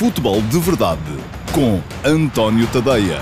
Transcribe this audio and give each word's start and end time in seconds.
Futebol 0.00 0.40
de 0.40 0.58
Verdade 0.58 1.02
com 1.52 1.78
António 2.02 2.66
Tadeia. 2.68 3.20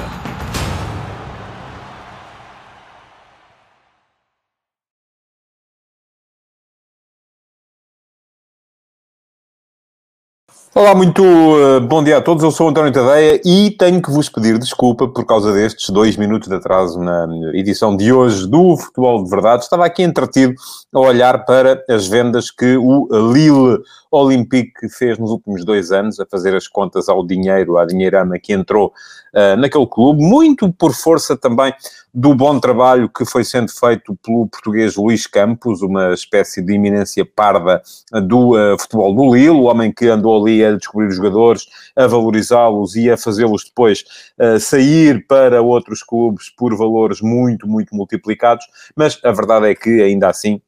Olá, 10.72 10.94
muito 10.94 11.24
uh, 11.24 11.80
bom 11.80 12.04
dia 12.04 12.18
a 12.18 12.20
todos. 12.20 12.44
Eu 12.44 12.52
sou 12.52 12.68
António 12.68 12.92
Tadeia 12.92 13.40
e 13.44 13.72
tenho 13.72 14.00
que 14.00 14.12
vos 14.12 14.28
pedir 14.28 14.56
desculpa 14.56 15.08
por 15.08 15.26
causa 15.26 15.52
destes 15.52 15.90
dois 15.90 16.16
minutos 16.16 16.48
de 16.48 16.54
atraso 16.54 17.00
na 17.00 17.26
edição 17.54 17.96
de 17.96 18.12
hoje 18.12 18.46
do 18.46 18.76
Futebol 18.76 19.24
de 19.24 19.28
Verdade. 19.28 19.64
Estava 19.64 19.84
aqui 19.84 20.04
entretido 20.04 20.54
a 20.94 21.00
olhar 21.00 21.44
para 21.44 21.82
as 21.90 22.06
vendas 22.06 22.52
que 22.52 22.76
o 22.76 23.08
Lille 23.32 23.82
Olympique 24.10 24.88
fez 24.88 25.18
nos 25.18 25.30
últimos 25.30 25.64
dois 25.64 25.92
anos, 25.92 26.18
a 26.18 26.26
fazer 26.26 26.54
as 26.54 26.66
contas 26.66 27.08
ao 27.08 27.26
dinheiro, 27.26 27.78
à 27.78 27.84
dinheirama 27.84 28.38
que 28.38 28.52
entrou 28.52 28.92
uh, 29.34 29.56
naquele 29.56 29.86
clube, 29.86 30.22
muito 30.22 30.72
por 30.72 30.94
força 30.94 31.36
também 31.36 31.72
do 32.12 32.34
bom 32.34 32.58
trabalho 32.58 33.08
que 33.08 33.24
foi 33.24 33.44
sendo 33.44 33.70
feito 33.70 34.16
pelo 34.24 34.48
português 34.48 34.96
Luís 34.96 35.26
Campos, 35.26 35.82
uma 35.82 36.12
espécie 36.12 36.62
de 36.62 36.72
iminência 36.72 37.24
parda 37.24 37.82
do 38.26 38.52
uh, 38.56 38.78
futebol 38.78 39.14
do 39.14 39.34
Lille, 39.34 39.50
o 39.50 39.64
homem 39.64 39.92
que 39.92 40.08
andou 40.08 40.40
ali 40.40 40.64
a 40.64 40.74
descobrir 40.74 41.08
os 41.08 41.16
jogadores, 41.16 41.66
a 41.94 42.06
valorizá-los 42.06 42.96
e 42.96 43.10
a 43.10 43.16
fazê-los 43.16 43.64
depois 43.64 44.04
uh, 44.40 44.58
sair 44.58 45.26
para 45.26 45.60
outros 45.60 46.02
clubes 46.02 46.50
por 46.50 46.74
valores 46.76 47.20
muito, 47.20 47.68
muito 47.68 47.94
multiplicados, 47.94 48.64
mas 48.96 49.20
a 49.22 49.30
verdade 49.30 49.66
é 49.66 49.74
que 49.74 50.02
ainda 50.02 50.28
assim 50.28 50.60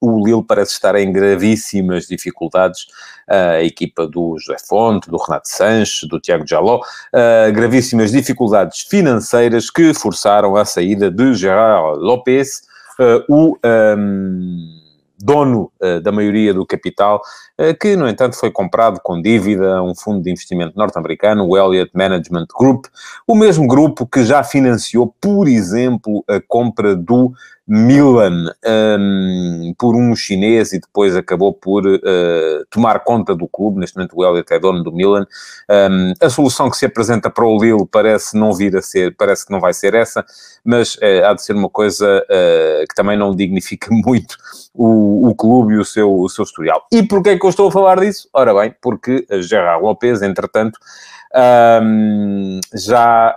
o 0.00 0.24
Lille 0.24 0.42
parece 0.42 0.72
estar 0.72 0.94
em 0.96 1.12
gravíssimas 1.12 2.06
dificuldades, 2.06 2.86
a 3.28 3.62
equipa 3.62 4.06
do 4.06 4.36
José 4.38 4.58
Fonte, 4.66 5.10
do 5.10 5.16
Renato 5.16 5.48
Sanches, 5.48 6.08
do 6.08 6.20
Tiago 6.20 6.46
Jaló, 6.46 6.80
gravíssimas 7.52 8.12
dificuldades 8.12 8.82
financeiras 8.82 9.70
que 9.70 9.92
forçaram 9.94 10.56
a 10.56 10.64
saída 10.64 11.10
de 11.10 11.34
Gerard 11.34 11.98
Lopes, 11.98 12.62
o 13.28 13.58
um, 13.98 14.80
dono 15.18 15.72
da 16.02 16.12
maioria 16.12 16.54
do 16.54 16.66
capital, 16.66 17.20
que, 17.80 17.96
no 17.96 18.08
entanto, 18.08 18.36
foi 18.36 18.50
comprado 18.50 19.00
com 19.02 19.20
dívida 19.20 19.76
a 19.76 19.82
um 19.82 19.94
fundo 19.94 20.22
de 20.22 20.30
investimento 20.30 20.76
norte-americano, 20.76 21.46
o 21.46 21.56
Elliott 21.56 21.90
Management 21.94 22.46
Group, 22.58 22.86
o 23.26 23.34
mesmo 23.34 23.66
grupo 23.66 24.06
que 24.06 24.24
já 24.24 24.44
financiou, 24.44 25.14
por 25.20 25.48
exemplo, 25.48 26.24
a 26.28 26.40
compra 26.40 26.94
do 26.94 27.32
Milan 27.68 28.52
um, 28.64 29.74
por 29.76 29.96
um 29.96 30.14
chinês 30.14 30.72
e 30.72 30.78
depois 30.78 31.16
acabou 31.16 31.52
por 31.52 31.84
uh, 31.84 32.00
tomar 32.70 33.00
conta 33.00 33.34
do 33.34 33.48
clube. 33.48 33.80
Neste 33.80 33.96
momento 33.96 34.16
o 34.16 34.24
Elliot 34.24 34.54
é 34.54 34.58
dono 34.58 34.84
do 34.84 34.92
Milan. 34.92 35.26
Um, 35.68 36.12
a 36.20 36.30
solução 36.30 36.70
que 36.70 36.76
se 36.76 36.86
apresenta 36.86 37.28
para 37.28 37.44
o 37.44 37.58
Lille 37.58 37.84
parece 37.90 38.36
não 38.36 38.52
vir 38.52 38.76
a 38.76 38.82
ser, 38.82 39.16
parece 39.16 39.44
que 39.44 39.52
não 39.52 39.58
vai 39.58 39.74
ser 39.74 39.94
essa, 39.94 40.24
mas 40.64 40.94
uh, 40.96 41.24
há 41.24 41.34
de 41.34 41.42
ser 41.42 41.54
uma 41.54 41.68
coisa 41.68 42.24
uh, 42.24 42.86
que 42.88 42.94
também 42.94 43.18
não 43.18 43.34
dignifica 43.34 43.88
muito 43.90 44.36
o, 44.72 45.28
o 45.28 45.34
clube 45.34 45.74
e 45.74 45.78
o 45.78 45.84
seu, 45.84 46.20
o 46.20 46.28
seu 46.28 46.44
historial. 46.44 46.86
E 46.92 47.02
porquê 47.02 47.36
que 47.36 47.45
eu 47.46 47.50
estou 47.50 47.68
a 47.68 47.72
falar 47.72 48.00
disso? 48.00 48.28
Ora 48.32 48.54
bem, 48.54 48.74
porque 48.80 49.26
Gerard 49.42 49.82
Lopes, 49.82 50.22
entretanto, 50.22 50.78
um, 51.82 52.60
já, 52.74 53.36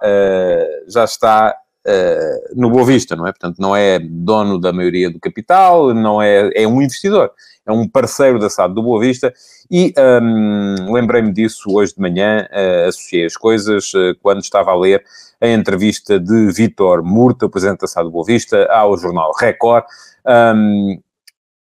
já 0.88 1.04
está 1.04 1.56
uh, 1.86 2.60
no 2.60 2.70
Boa 2.70 2.86
Vista, 2.86 3.16
não 3.16 3.28
é? 3.28 3.32
Portanto, 3.32 3.60
não 3.60 3.76
é 3.76 4.00
dono 4.00 4.60
da 4.60 4.72
maioria 4.72 5.10
do 5.10 5.20
capital, 5.20 5.94
não 5.94 6.22
é, 6.22 6.50
é 6.54 6.68
um 6.68 6.82
investidor, 6.82 7.32
é 7.66 7.72
um 7.72 7.88
parceiro 7.88 8.40
da 8.40 8.50
SAD 8.50 8.74
do 8.74 8.84
Boa 8.84 9.00
Vista 9.00 9.34
e 9.70 9.94
um, 9.98 10.92
lembrei-me 10.92 11.32
disso 11.32 11.70
hoje 11.72 11.94
de 11.94 12.02
manhã, 12.02 12.48
uh, 12.52 12.88
associei 12.88 13.26
as 13.26 13.36
coisas 13.36 13.94
uh, 13.94 14.16
quando 14.22 14.42
estava 14.42 14.72
a 14.72 14.78
ler 14.78 15.04
a 15.42 15.48
entrevista 15.48 16.20
de 16.20 16.52
Vítor 16.52 17.04
Murta, 17.04 17.50
presidente 17.50 17.82
da 17.82 17.88
SAD 17.88 18.06
do 18.06 18.12
Boa 18.12 18.26
Vista, 18.26 18.66
ao 18.72 18.98
jornal 18.98 19.32
Record. 19.40 19.86
Um, 20.26 21.00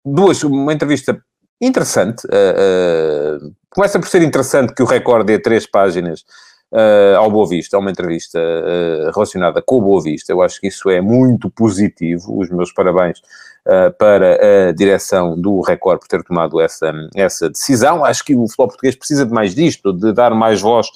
duas, 0.06 0.44
uma 0.44 0.74
entrevista 0.74 1.22
interessante. 1.62 2.26
Uh, 2.26 3.46
uh, 3.46 3.56
começa 3.70 4.00
por 4.00 4.08
ser 4.08 4.22
interessante 4.22 4.74
que 4.74 4.84
o 4.84 4.86
Record 4.86 5.26
dê 5.26 5.40
três 5.40 5.66
páginas 5.66 6.22
uh, 6.72 7.18
ao 7.18 7.30
Boa 7.30 7.48
Vista, 7.48 7.76
é 7.76 7.80
uma 7.80 7.92
entrevista 7.92 8.40
relacionada 9.14 9.62
com 9.62 9.78
o 9.78 9.82
Boa 9.82 10.02
Vista. 10.02 10.32
Eu 10.32 10.42
acho 10.42 10.60
que 10.60 10.68
isso 10.68 10.90
é 10.90 11.02
muito 11.02 11.50
positivo. 11.50 12.40
Os 12.40 12.50
meus 12.50 12.72
parabéns 12.72 13.22
para 14.00 14.70
a 14.70 14.72
direção 14.72 15.40
do 15.40 15.62
Record 15.62 16.00
por 16.00 16.08
ter 16.08 16.24
tomado 16.24 16.60
essa, 16.60 16.92
essa 17.16 17.50
decisão. 17.50 18.04
Acho 18.04 18.26
que 18.26 18.36
o 18.36 18.48
futebol 18.48 18.70
português 18.70 18.96
precisa 18.96 19.26
de 19.28 19.32
mais 19.32 19.54
disto, 19.54 19.94
de 19.94 20.12
dar 20.12 20.34
mais 20.34 20.60
voz 20.60 20.88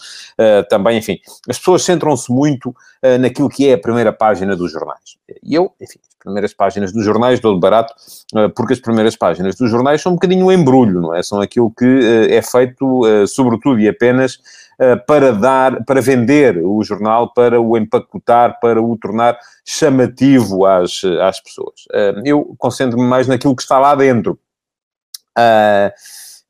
também. 0.69 0.97
Enfim, 0.97 1.19
as 1.47 1.59
pessoas 1.59 1.83
centram-se 1.83 2.31
muito 2.31 2.73
naquilo 3.19 3.49
que 3.49 3.69
é 3.69 3.73
a 3.73 3.77
primeira 3.77 4.11
página 4.11 4.55
dos 4.55 4.71
jornais. 4.71 5.17
E 5.43 5.53
eu, 5.53 5.71
enfim, 5.79 5.99
primeiras 6.23 6.53
páginas 6.53 6.91
dos 6.91 7.03
jornais 7.03 7.39
de 7.39 7.59
barato, 7.59 7.93
porque 8.55 8.73
as 8.73 8.79
primeiras 8.79 9.15
páginas 9.15 9.55
dos 9.55 9.69
jornais 9.69 10.01
são 10.01 10.13
um 10.13 10.15
bocadinho 10.15 10.45
um 10.45 10.51
embrulho, 10.51 11.01
não 11.01 11.15
é? 11.15 11.21
São 11.21 11.41
aquilo 11.41 11.71
que 11.71 12.27
é 12.29 12.41
feito, 12.41 13.03
sobretudo 13.27 13.79
e 13.79 13.87
apenas 13.87 14.39
eh, 14.79 14.95
para 14.95 15.31
dar, 15.31 15.83
para 15.85 16.01
vender 16.01 16.57
o 16.57 16.83
jornal, 16.83 17.31
para 17.31 17.61
o 17.61 17.77
empacotar, 17.77 18.59
para 18.59 18.81
o 18.81 18.97
tornar 18.97 19.37
chamativo 19.63 20.65
às, 20.65 21.03
às 21.21 21.39
pessoas. 21.39 21.85
Eh, 21.93 22.21
eu 22.25 22.55
concentro-me 22.57 23.05
mais 23.05 23.27
naquilo 23.27 23.55
que 23.55 23.61
está 23.61 23.77
lá 23.77 23.93
dentro. 23.93 24.39
Uh, 25.37 25.89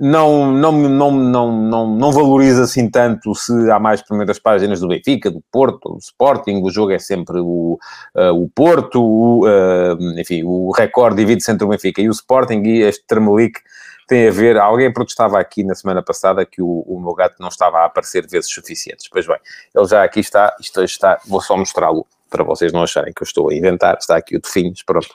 não, 0.05 0.51
não, 0.51 0.71
não, 0.73 1.11
não, 1.11 1.51
não, 1.61 1.95
não 1.95 2.11
valoriza 2.11 2.63
assim 2.63 2.89
tanto 2.89 3.33
se 3.33 3.71
há 3.71 3.79
mais 3.79 4.01
primeiras 4.01 4.37
páginas 4.37 4.81
do 4.81 4.89
Benfica, 4.89 5.31
do 5.31 5.41
Porto, 5.49 5.93
do 5.93 5.97
Sporting, 5.97 6.61
o 6.61 6.69
jogo 6.69 6.91
é 6.91 6.99
sempre 6.99 7.39
o, 7.39 7.79
uh, 8.13 8.33
o 8.33 8.49
Porto, 8.49 9.01
o, 9.01 9.47
uh, 9.47 10.19
enfim, 10.19 10.43
o 10.43 10.71
recorde 10.71 11.15
divide-se 11.15 11.49
entre 11.49 11.63
o 11.63 11.69
Benfica 11.69 12.01
e 12.01 12.09
o 12.09 12.11
Sporting 12.11 12.61
e 12.65 12.81
este 12.81 13.05
Termelique 13.07 13.61
tem 14.05 14.27
a 14.27 14.31
ver, 14.31 14.57
alguém 14.57 14.91
protestava 14.91 15.39
aqui 15.39 15.63
na 15.63 15.73
semana 15.73 16.03
passada 16.03 16.45
que 16.45 16.61
o, 16.61 16.83
o 16.85 16.99
meu 16.99 17.13
gato 17.13 17.35
não 17.39 17.47
estava 17.47 17.77
a 17.77 17.85
aparecer 17.85 18.27
vezes 18.27 18.51
suficientes. 18.51 19.07
Pois 19.09 19.25
bem, 19.25 19.37
ele 19.73 19.87
já 19.87 20.03
aqui 20.03 20.19
está, 20.19 20.53
isto 20.59 20.83
está, 20.83 21.17
vou 21.25 21.39
só 21.39 21.55
mostrá-lo 21.55 22.05
para 22.29 22.43
vocês 22.43 22.73
não 22.73 22.83
acharem 22.83 23.13
que 23.13 23.23
eu 23.23 23.25
estou 23.25 23.49
a 23.49 23.55
inventar. 23.55 23.95
Está 23.97 24.17
aqui 24.17 24.35
o 24.35 24.41
Tefinhos, 24.41 24.83
pronto. 24.83 25.07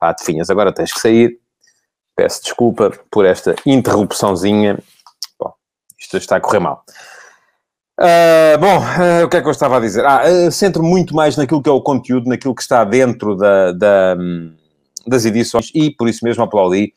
Ah, 0.00 0.12
Tefinhos, 0.12 0.50
agora 0.50 0.72
tens 0.72 0.92
que 0.92 0.98
sair. 0.98 1.38
Peço 2.14 2.42
desculpa 2.42 2.90
por 3.10 3.24
esta 3.24 3.54
interrupçãozinha. 3.64 4.78
Bom, 5.38 5.52
isto 5.98 6.16
está 6.16 6.36
a 6.36 6.40
correr 6.40 6.60
mal. 6.60 6.84
Uh, 8.00 8.58
bom, 8.58 8.78
uh, 8.78 9.24
o 9.24 9.28
que 9.28 9.36
é 9.36 9.40
que 9.40 9.46
eu 9.46 9.52
estava 9.52 9.76
a 9.76 9.80
dizer? 9.80 10.04
Ah, 10.04 10.22
uh, 10.26 10.50
centro 10.50 10.82
muito 10.82 11.14
mais 11.14 11.36
naquilo 11.36 11.62
que 11.62 11.68
é 11.68 11.72
o 11.72 11.80
conteúdo, 11.80 12.28
naquilo 12.28 12.54
que 12.54 12.62
está 12.62 12.84
dentro 12.84 13.36
da, 13.36 13.72
da, 13.72 14.16
das 15.06 15.24
edições 15.24 15.70
e 15.74 15.90
por 15.90 16.08
isso 16.08 16.24
mesmo 16.24 16.42
aplaudi 16.42 16.92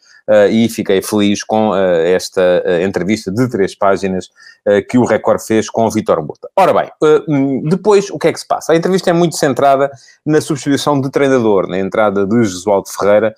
e 0.49 0.67
fiquei 0.69 1.01
feliz 1.01 1.43
com 1.43 1.69
uh, 1.69 1.75
esta 1.75 2.63
uh, 2.65 2.81
entrevista 2.83 3.31
de 3.31 3.47
três 3.49 3.75
páginas 3.75 4.29
que 4.89 4.97
o 4.97 5.05
Record 5.05 5.39
fez 5.41 5.69
com 5.69 5.85
o 5.85 5.91
Vitor 5.91 6.25
Murta. 6.25 6.49
Ora 6.55 6.73
bem, 6.73 6.89
depois 7.69 8.09
o 8.09 8.17
que 8.17 8.29
é 8.29 8.33
que 8.33 8.39
se 8.39 8.47
passa? 8.47 8.73
A 8.73 8.75
entrevista 8.75 9.11
é 9.11 9.13
muito 9.13 9.37
centrada 9.37 9.91
na 10.25 10.41
substituição 10.41 10.99
de 10.99 11.11
treinador, 11.11 11.67
na 11.67 11.77
entrada 11.77 12.25
de 12.25 12.43
Jesualdo 12.43 12.89
Ferreira 12.89 13.35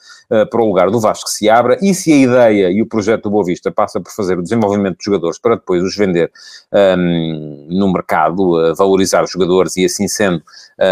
para 0.50 0.62
o 0.62 0.66
lugar 0.66 0.90
do 0.90 1.02
Vasco 1.02 1.30
se 1.30 1.50
abra 1.50 1.78
e 1.82 1.94
se 1.94 2.14
a 2.14 2.16
ideia 2.16 2.72
e 2.72 2.82
o 2.82 2.86
projeto 2.86 3.24
do 3.24 3.32
Boa 3.32 3.44
Vista 3.44 3.70
passa 3.70 4.00
por 4.00 4.10
fazer 4.14 4.40
o 4.40 4.42
desenvolvimento 4.42 5.00
de 5.00 5.04
jogadores 5.04 5.38
para 5.38 5.56
depois 5.56 5.84
os 5.84 5.98
vender 5.98 6.32
um, 6.72 7.68
no 7.72 7.92
mercado, 7.92 8.74
valorizar 8.78 9.22
os 9.22 9.30
jogadores 9.30 9.76
e 9.76 9.84
assim 9.84 10.08
sendo 10.08 10.42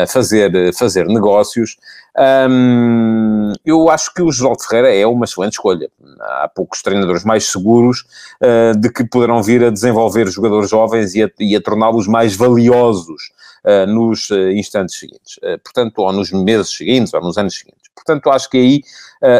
fazer, 0.09 0.73
fazer 0.73 1.07
negócios, 1.07 1.77
um, 2.17 3.51
eu 3.65 3.89
acho 3.89 4.13
que 4.13 4.21
o 4.21 4.31
João 4.31 4.55
Ferreira 4.57 4.93
é 4.93 5.05
uma 5.05 5.25
excelente 5.25 5.53
escolha. 5.53 5.89
Há 6.19 6.49
poucos 6.53 6.81
treinadores 6.81 7.25
mais 7.25 7.49
seguros 7.51 8.05
uh, 8.41 8.77
de 8.77 8.89
que 8.89 9.03
poderão 9.03 9.43
vir 9.43 9.63
a 9.63 9.69
desenvolver 9.69 10.27
jogadores 10.27 10.69
jovens 10.69 11.13
e 11.13 11.23
a, 11.23 11.25
a 11.27 11.61
torná-los 11.61 12.07
mais 12.07 12.35
valiosos 12.35 13.31
uh, 13.65 13.85
nos 13.85 14.29
uh, 14.29 14.51
instantes 14.51 14.97
seguintes. 14.97 15.39
portanto, 15.63 15.99
ou 15.99 16.13
nos 16.13 16.31
meses 16.31 16.75
seguintes, 16.75 17.13
ou 17.13 17.21
nos 17.21 17.37
anos 17.37 17.57
seguintes. 17.57 17.84
Portanto, 17.95 18.29
acho 18.29 18.49
que 18.49 18.57
aí 18.57 18.81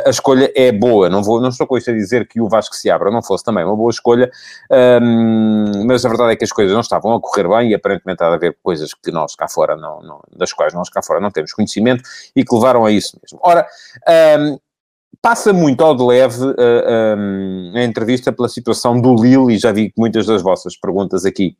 a 0.06 0.10
escolha 0.10 0.52
é 0.56 0.72
boa. 0.72 1.10
Não, 1.10 1.22
vou, 1.22 1.40
não 1.40 1.50
estou 1.50 1.68
com 1.68 1.78
isto 1.78 1.92
a 1.92 1.94
dizer 1.94 2.28
que 2.28 2.42
o 2.42 2.48
Vasco 2.48 2.76
se 2.76 2.90
abra 2.90 3.12
não 3.12 3.22
fosse 3.22 3.44
também 3.44 3.64
uma 3.64 3.76
boa 3.76 3.92
escolha, 3.92 4.32
um, 5.02 5.86
mas 5.86 6.06
a 6.06 6.10
verdade 6.10 6.34
é 6.34 6.36
que 6.36 6.44
as 6.44 6.52
coisas 6.52 6.74
não 6.74 6.82
estavam 6.82 7.14
a 7.14 7.22
correr 7.22 7.48
bem 7.48 7.72
e 7.72 7.76
aparentemente 7.76 8.24
há 8.24 8.30
de 8.30 8.36
haver 8.36 8.58
coisas 8.64 8.94
que 8.94 9.12
nós 9.12 9.36
cá 9.36 9.48
fora 9.48 9.76
não, 9.76 10.02
não, 10.02 10.22
das 10.36 10.54
quais 10.54 10.74
nós 10.74 10.90
cá 10.90 11.02
fora 11.02 11.20
não 11.20 11.30
temos 11.30 11.54
conhecimento 11.54 12.04
e 12.36 12.44
que 12.44 12.56
levaram 12.56 12.86
a 12.86 12.92
isso 12.92 13.20
mesmo. 13.22 13.40
Ora, 13.44 13.68
um, 14.40 14.58
passa 15.22 15.54
muito 15.54 15.84
ao 15.84 15.96
de 15.96 16.04
leve 16.04 16.44
uh, 16.44 17.18
um, 17.18 17.72
a 17.76 17.84
entrevista 17.84 18.32
pela 18.32 18.50
situação 18.50 19.00
do 19.00 19.16
Lille, 19.16 19.56
e 19.56 19.58
já 19.58 19.72
vi 19.72 19.90
que 19.90 20.00
muitas 20.00 20.26
das 20.26 20.42
vossas 20.42 20.78
perguntas 20.78 21.26
aqui 21.26 21.56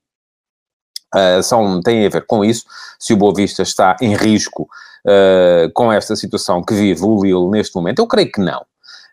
uh, 1.14 1.44
são, 1.44 1.82
têm 1.82 2.06
a 2.06 2.10
ver 2.10 2.26
com 2.26 2.44
isso, 2.44 2.66
se 3.00 3.14
o 3.14 3.18
Boa 3.18 3.34
Vista 3.34 3.62
está 3.62 3.96
em 4.02 4.16
risco 4.16 4.68
uh, 5.06 5.72
com 5.74 5.92
esta 5.92 6.16
situação 6.16 6.64
que 6.64 6.74
vive 6.74 7.04
o 7.04 7.22
Lille 7.22 7.50
neste 7.50 7.76
momento. 7.76 8.00
Eu 8.00 8.08
creio 8.08 8.32
que 8.32 8.42
não. 8.42 8.62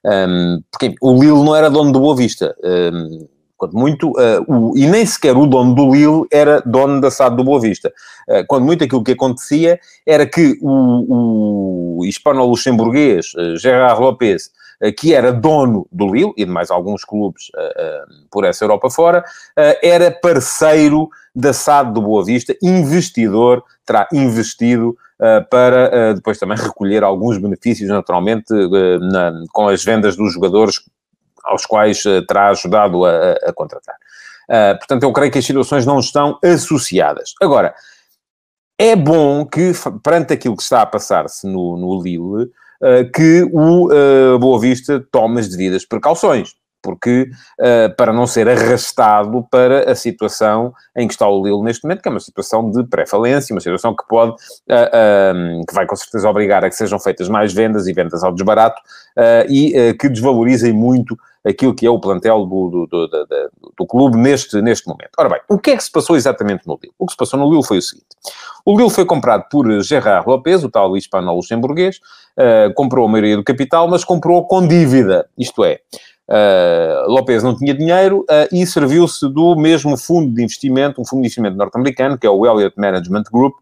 Um, 0.04 0.60
porque 0.70 0.94
o 1.00 1.12
Lille 1.12 1.44
não 1.44 1.54
era 1.54 1.70
dono 1.70 1.92
do 1.92 2.00
Boa 2.00 2.16
Vista. 2.16 2.56
Um, 2.64 3.28
Quando 3.56 3.74
muito, 3.74 4.10
uh, 4.10 4.44
o, 4.48 4.76
e 4.76 4.86
nem 4.86 5.06
sequer 5.06 5.36
o 5.36 5.46
dono 5.46 5.74
do 5.74 5.92
Lille 5.92 6.26
era 6.32 6.60
dono 6.66 7.00
da 7.00 7.10
SAD 7.10 7.36
do 7.36 7.44
Boa 7.44 7.60
Vista. 7.60 7.92
Uh, 8.28 8.44
quando 8.48 8.64
muito 8.64 8.82
aquilo 8.82 9.04
que 9.04 9.12
acontecia 9.12 9.78
era 10.06 10.26
que 10.26 10.58
o, 10.60 11.98
o 12.00 12.04
hispano-luxemburguês 12.04 13.26
Gerard 13.60 14.00
Lopes, 14.00 14.50
que 14.96 15.14
era 15.14 15.32
dono 15.32 15.86
do 15.92 16.12
Lille 16.12 16.32
e 16.36 16.44
de 16.44 16.50
mais 16.50 16.70
alguns 16.70 17.04
clubes 17.04 17.50
por 18.30 18.44
essa 18.44 18.64
Europa 18.64 18.90
fora, 18.90 19.24
era 19.82 20.10
parceiro 20.10 21.08
da 21.34 21.52
SAD 21.52 21.92
do 21.92 22.02
Boa 22.02 22.24
Vista, 22.24 22.56
investidor, 22.62 23.62
terá 23.86 24.08
investido 24.12 24.96
para 25.50 26.14
depois 26.14 26.38
também 26.38 26.56
recolher 26.56 27.04
alguns 27.04 27.38
benefícios, 27.38 27.88
naturalmente, 27.88 28.52
na, 29.00 29.32
com 29.52 29.68
as 29.68 29.84
vendas 29.84 30.16
dos 30.16 30.32
jogadores 30.32 30.80
aos 31.44 31.66
quais 31.66 32.02
terá 32.26 32.50
ajudado 32.50 33.04
a, 33.04 33.32
a 33.34 33.52
contratar. 33.52 33.96
Uh, 34.48 34.76
portanto, 34.78 35.04
eu 35.04 35.12
creio 35.12 35.30
que 35.30 35.38
as 35.38 35.44
situações 35.44 35.86
não 35.86 35.98
estão 35.98 36.38
associadas. 36.44 37.34
Agora, 37.40 37.74
é 38.78 38.96
bom 38.96 39.46
que, 39.46 39.72
perante 40.02 40.32
aquilo 40.32 40.56
que 40.56 40.62
está 40.62 40.82
a 40.82 40.86
passar-se 40.86 41.46
no, 41.46 41.76
no 41.76 42.02
Lille, 42.02 42.50
que 43.14 43.42
o 43.52 44.38
Boa 44.38 44.60
Vista 44.60 45.04
tome 45.10 45.40
as 45.40 45.48
devidas 45.48 45.84
precauções 45.84 46.54
porque 46.82 47.30
uh, 47.60 47.94
para 47.96 48.12
não 48.12 48.26
ser 48.26 48.48
arrastado 48.48 49.46
para 49.50 49.90
a 49.90 49.94
situação 49.94 50.74
em 50.96 51.06
que 51.06 51.14
está 51.14 51.26
o 51.28 51.42
Lille 51.42 51.62
neste 51.62 51.84
momento, 51.84 52.02
que 52.02 52.08
é 52.08 52.10
uma 52.10 52.20
situação 52.20 52.70
de 52.70 52.84
pré-falência, 52.84 53.54
uma 53.54 53.60
situação 53.60 53.94
que 53.94 54.04
pode, 54.08 54.32
uh, 54.32 54.34
uh, 54.34 55.66
que 55.66 55.72
vai 55.72 55.86
com 55.86 55.94
certeza 55.94 56.28
obrigar 56.28 56.64
a 56.64 56.68
que 56.68 56.74
sejam 56.74 56.98
feitas 56.98 57.28
mais 57.28 57.52
vendas 57.52 57.86
e 57.86 57.92
vendas 57.92 58.24
ao 58.24 58.32
desbarato 58.32 58.82
e 59.48 59.94
que 60.00 60.08
desvalorizem 60.08 60.72
muito 60.72 61.16
aquilo 61.44 61.74
que 61.74 61.86
é 61.86 61.90
o 61.90 62.00
plantel 62.00 62.46
do, 62.46 62.70
do, 62.70 62.86
do, 62.86 63.26
do, 63.76 63.86
clube 63.86 64.16
neste, 64.16 64.62
neste 64.62 64.88
momento. 64.88 65.10
Ora 65.18 65.28
bem, 65.28 65.40
o 65.50 65.58
que 65.58 65.72
é 65.72 65.76
que 65.76 65.84
se 65.84 65.90
passou 65.90 66.16
exatamente 66.16 66.66
no 66.66 66.78
Lille? 66.82 66.94
O 66.98 67.04
que 67.04 67.12
se 67.12 67.16
passou 67.16 67.38
no 67.38 67.50
Lille 67.50 67.64
foi 67.64 67.78
o 67.78 67.82
seguinte. 67.82 68.06
O 68.64 68.76
Lille 68.76 68.90
foi 68.90 69.04
comprado 69.04 69.44
por 69.50 69.68
Gerard 69.82 70.26
Lopes, 70.26 70.64
o 70.64 70.70
tal 70.70 70.96
hispano-luxemburguês, 70.96 72.00
comprou 72.74 73.06
a 73.06 73.08
maioria 73.08 73.36
do 73.36 73.44
capital, 73.44 73.88
mas 73.88 74.04
comprou 74.04 74.46
com 74.46 74.66
dívida, 74.66 75.26
isto 75.36 75.64
é, 75.64 75.80
Uh, 76.28 77.10
Lopes 77.10 77.42
não 77.42 77.54
tinha 77.54 77.74
dinheiro 77.74 78.20
uh, 78.20 78.48
e 78.50 78.66
serviu-se 78.66 79.28
do 79.28 79.56
mesmo 79.56 79.96
fundo 79.98 80.34
de 80.34 80.42
investimento, 80.42 81.00
um 81.00 81.04
fundo 81.04 81.20
de 81.20 81.26
investimento 81.26 81.56
norte-americano, 81.56 82.16
que 82.16 82.26
é 82.26 82.30
o 82.30 82.46
Elliott 82.46 82.78
Management 82.78 83.24
Group, 83.30 83.54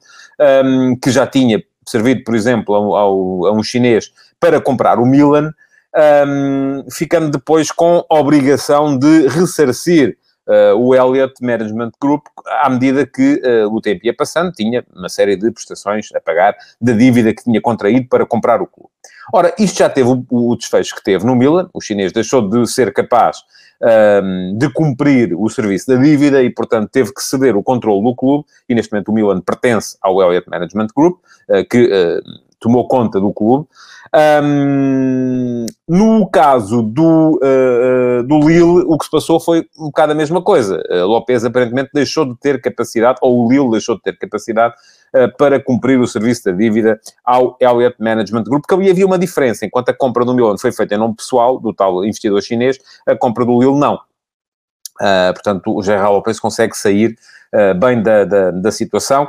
um, 0.65 0.95
que 0.95 1.11
já 1.11 1.27
tinha 1.27 1.63
servido, 1.87 2.23
por 2.23 2.35
exemplo, 2.35 2.75
ao, 2.75 2.95
ao, 2.95 3.47
a 3.47 3.53
um 3.53 3.63
chinês 3.63 4.13
para 4.39 4.61
comprar 4.61 5.01
o 5.01 5.07
Milan, 5.07 5.53
um, 6.29 6.85
ficando 6.93 7.31
depois 7.31 7.73
com 7.73 8.05
obrigação 8.09 8.97
de 8.97 9.27
ressarcir 9.27 10.17
uh, 10.51 10.77
o 10.77 10.95
Elliott 10.95 11.35
Management 11.41 11.93
Group, 12.01 12.27
à 12.63 12.69
medida 12.69 13.07
que 13.07 13.41
uh, 13.45 13.73
o 13.73 13.81
tempo 13.81 14.05
ia 14.05 14.15
passando, 14.15 14.53
tinha 14.53 14.85
uma 14.95 15.09
série 15.09 15.37
de 15.37 15.51
prestações 15.51 16.09
a 16.15 16.21
pagar 16.21 16.57
da 16.81 16.93
dívida 16.93 17.33
que 17.33 17.45
tinha 17.45 17.61
contraído 17.61 18.09
para 18.09 18.27
comprar 18.27 18.61
o 18.61 18.67
clube. 18.67 18.91
Ora, 19.33 19.55
isto 19.59 19.79
já 19.79 19.89
teve 19.89 20.09
o, 20.09 20.25
o 20.31 20.57
desfecho 20.57 20.95
que 20.95 21.05
teve 21.05 21.25
no 21.25 21.37
Milan, 21.37 21.71
o 21.73 21.81
chinês 21.81 22.13
deixou 22.13 22.49
de 22.49 22.67
ser 22.67 22.93
capaz 22.93 23.39
um, 23.81 24.59
de 24.59 24.69
cumprir 24.73 25.35
o 25.35 25.49
serviço 25.49 25.87
da 25.87 25.97
dívida 25.97 26.43
e, 26.43 26.51
portanto, 26.51 26.91
teve 26.91 27.15
que 27.15 27.23
ceder 27.23 27.57
o 27.57 27.63
controle 27.63 28.03
do 28.03 28.15
clube, 28.15 28.45
e 28.69 28.75
neste 28.75 28.93
momento 28.93 29.11
o 29.11 29.15
Milan 29.15 29.41
pertence 29.41 29.97
ao 30.03 30.21
Elliott 30.21 30.49
Management 30.51 30.89
Group, 30.95 31.21
uh, 31.49 31.65
que 31.69 32.21
tomou 32.61 32.87
conta 32.87 33.21
do 33.21 33.33
clube. 33.33 33.67
Um, 34.43 35.67
no 35.89 36.29
caso 36.29 36.83
do, 36.83 37.39
uh, 37.43 38.23
do 38.25 38.41
Lille, 38.41 38.85
o 38.87 38.99
que 38.99 39.05
se 39.05 39.11
passou 39.11 39.39
foi 39.39 39.67
um 39.79 39.87
bocado 39.87 40.13
a 40.13 40.15
mesma 40.15 40.43
coisa. 40.43 40.83
Uh, 40.91 41.47
aparentemente 41.47 41.91
deixou 41.95 42.25
de 42.25 42.37
ter 42.39 42.61
capacidade, 42.61 43.19
ou 43.23 43.45
o 43.45 43.49
Lille 43.49 43.71
deixou 43.71 43.97
de 43.97 44.03
ter 44.03 44.19
capacidade 44.19 44.75
uh, 45.15 45.37
para 45.37 45.63
cumprir 45.63 45.99
o 46.01 46.07
serviço 46.07 46.45
da 46.45 46.53
dívida 46.53 47.01
ao 47.25 47.57
Elliott 47.61 47.97
Management 48.01 48.45
Group, 48.45 48.63
porque 48.67 48.75
ali 48.75 48.91
havia 48.91 49.07
uma 49.07 49.19
diferença. 49.19 49.65
Enquanto 49.65 49.91
a 49.91 49.95
compra 49.95 50.25
do 50.25 50.35
Milan 50.35 50.59
foi 50.59 50.73
feita 50.73 50.95
em 50.95 50.99
nome 50.99 51.15
pessoal, 51.15 51.59
do 51.59 51.73
tal 51.73 52.05
investidor 52.05 52.43
chinês, 52.43 52.79
a 53.07 53.17
compra 53.17 53.45
do 53.45 53.59
Lille 53.61 53.79
não. 53.79 53.99
Portanto, 55.35 55.77
o 55.77 55.83
Gerard 55.83 56.13
Lopes 56.13 56.39
consegue 56.39 56.77
sair 56.77 57.17
bem 57.81 58.03
da, 58.03 58.25
da, 58.25 58.51
da 58.51 58.73
situação. 58.73 59.29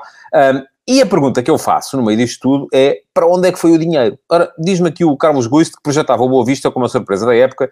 E 0.87 1.01
a 1.01 1.05
pergunta 1.05 1.43
que 1.43 1.49
eu 1.49 1.57
faço 1.57 1.95
no 1.95 2.03
meio 2.03 2.17
disto 2.17 2.41
tudo 2.41 2.67
é 2.73 3.01
para 3.13 3.27
onde 3.27 3.47
é 3.47 3.51
que 3.51 3.59
foi 3.59 3.71
o 3.71 3.77
dinheiro? 3.77 4.17
Ora, 4.29 4.51
diz-me 4.57 4.89
aqui 4.89 5.05
o 5.05 5.15
Carlos 5.15 5.47
Guiste 5.47 5.75
que 5.75 5.83
projetava 5.83 6.23
o 6.23 6.29
Boa 6.29 6.43
Vista 6.43 6.71
como 6.71 6.83
uma 6.83 6.89
surpresa 6.89 7.25
da 7.25 7.35
época, 7.35 7.71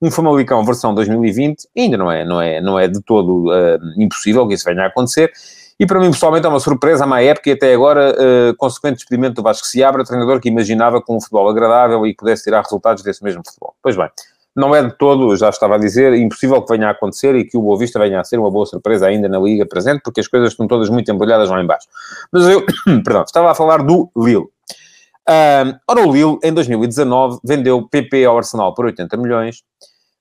um 0.00 0.10
Famalicão 0.10 0.64
versão 0.64 0.94
2020, 0.94 1.68
ainda 1.76 1.96
não 1.96 2.10
é, 2.10 2.24
não 2.24 2.40
é, 2.40 2.60
não 2.60 2.78
é 2.78 2.86
de 2.86 3.02
todo 3.02 3.48
uh, 3.48 3.78
impossível 3.96 4.46
que 4.46 4.54
isso 4.54 4.64
venha 4.64 4.84
a 4.84 4.86
acontecer, 4.86 5.32
e 5.78 5.86
para 5.86 5.98
mim 5.98 6.10
pessoalmente 6.10 6.46
é 6.46 6.48
uma 6.48 6.60
surpresa 6.60 7.04
à 7.04 7.06
má 7.06 7.22
época 7.22 7.50
e 7.50 7.52
até 7.52 7.74
agora, 7.74 8.12
uh, 8.12 8.56
consequente 8.56 8.96
despedimento 8.96 9.34
do 9.34 9.42
Vasco 9.42 9.66
Seabra, 9.66 10.04
treinador 10.04 10.38
que 10.40 10.48
imaginava 10.48 11.00
com 11.00 11.16
um 11.16 11.20
futebol 11.20 11.48
agradável 11.48 12.06
e 12.06 12.14
pudesse 12.14 12.44
tirar 12.44 12.62
resultados 12.62 13.02
desse 13.02 13.24
mesmo 13.24 13.42
futebol. 13.44 13.74
Pois 13.82 13.96
bem, 13.96 14.08
não 14.54 14.74
é 14.74 14.82
de 14.82 14.96
todo, 14.96 15.34
já 15.36 15.48
estava 15.48 15.76
a 15.76 15.78
dizer, 15.78 16.12
impossível 16.14 16.60
que 16.62 16.72
venha 16.72 16.88
a 16.88 16.90
acontecer 16.90 17.34
e 17.36 17.44
que 17.44 17.56
o 17.56 17.62
Boa 17.62 17.78
Vista 17.78 17.98
venha 17.98 18.20
a 18.20 18.24
ser 18.24 18.38
uma 18.38 18.50
boa 18.50 18.66
surpresa 18.66 19.06
ainda 19.06 19.28
na 19.28 19.38
Liga 19.38 19.64
presente, 19.64 20.02
porque 20.02 20.20
as 20.20 20.28
coisas 20.28 20.50
estão 20.50 20.66
todas 20.66 20.88
muito 20.88 21.10
embrulhadas 21.10 21.48
lá 21.48 21.62
embaixo. 21.62 21.86
Mas 22.32 22.46
eu, 22.46 22.64
perdão, 23.04 23.22
estava 23.22 23.50
a 23.50 23.54
falar 23.54 23.82
do 23.82 24.10
Lille. 24.16 24.48
Uh, 25.28 25.78
ora, 25.86 26.06
o 26.06 26.12
Lille, 26.12 26.38
em 26.42 26.52
2019, 26.52 27.38
vendeu 27.44 27.86
PP 27.88 28.24
ao 28.24 28.38
Arsenal 28.38 28.74
por 28.74 28.86
80 28.86 29.16
milhões, 29.16 29.62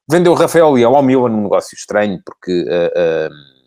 vendeu 0.08 0.34
Rafael 0.36 0.72
Leão 0.72 0.96
ao 0.96 1.02
Milan, 1.02 1.32
um 1.32 1.44
negócio 1.44 1.76
estranho, 1.76 2.22
porque... 2.24 2.64
Uh, 2.64 3.30
uh, 3.30 3.60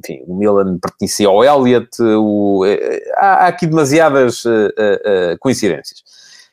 enfim, 0.00 0.22
o 0.28 0.36
Milan 0.36 0.78
pertencia 0.78 1.26
ao 1.26 1.44
Elliott, 1.44 2.00
o, 2.00 2.64
eh, 2.64 3.02
há, 3.16 3.26
há, 3.26 3.46
aqui 3.48 3.66
demasiadas 3.66 4.44
eh, 4.46 5.36
coincidências. 5.40 6.04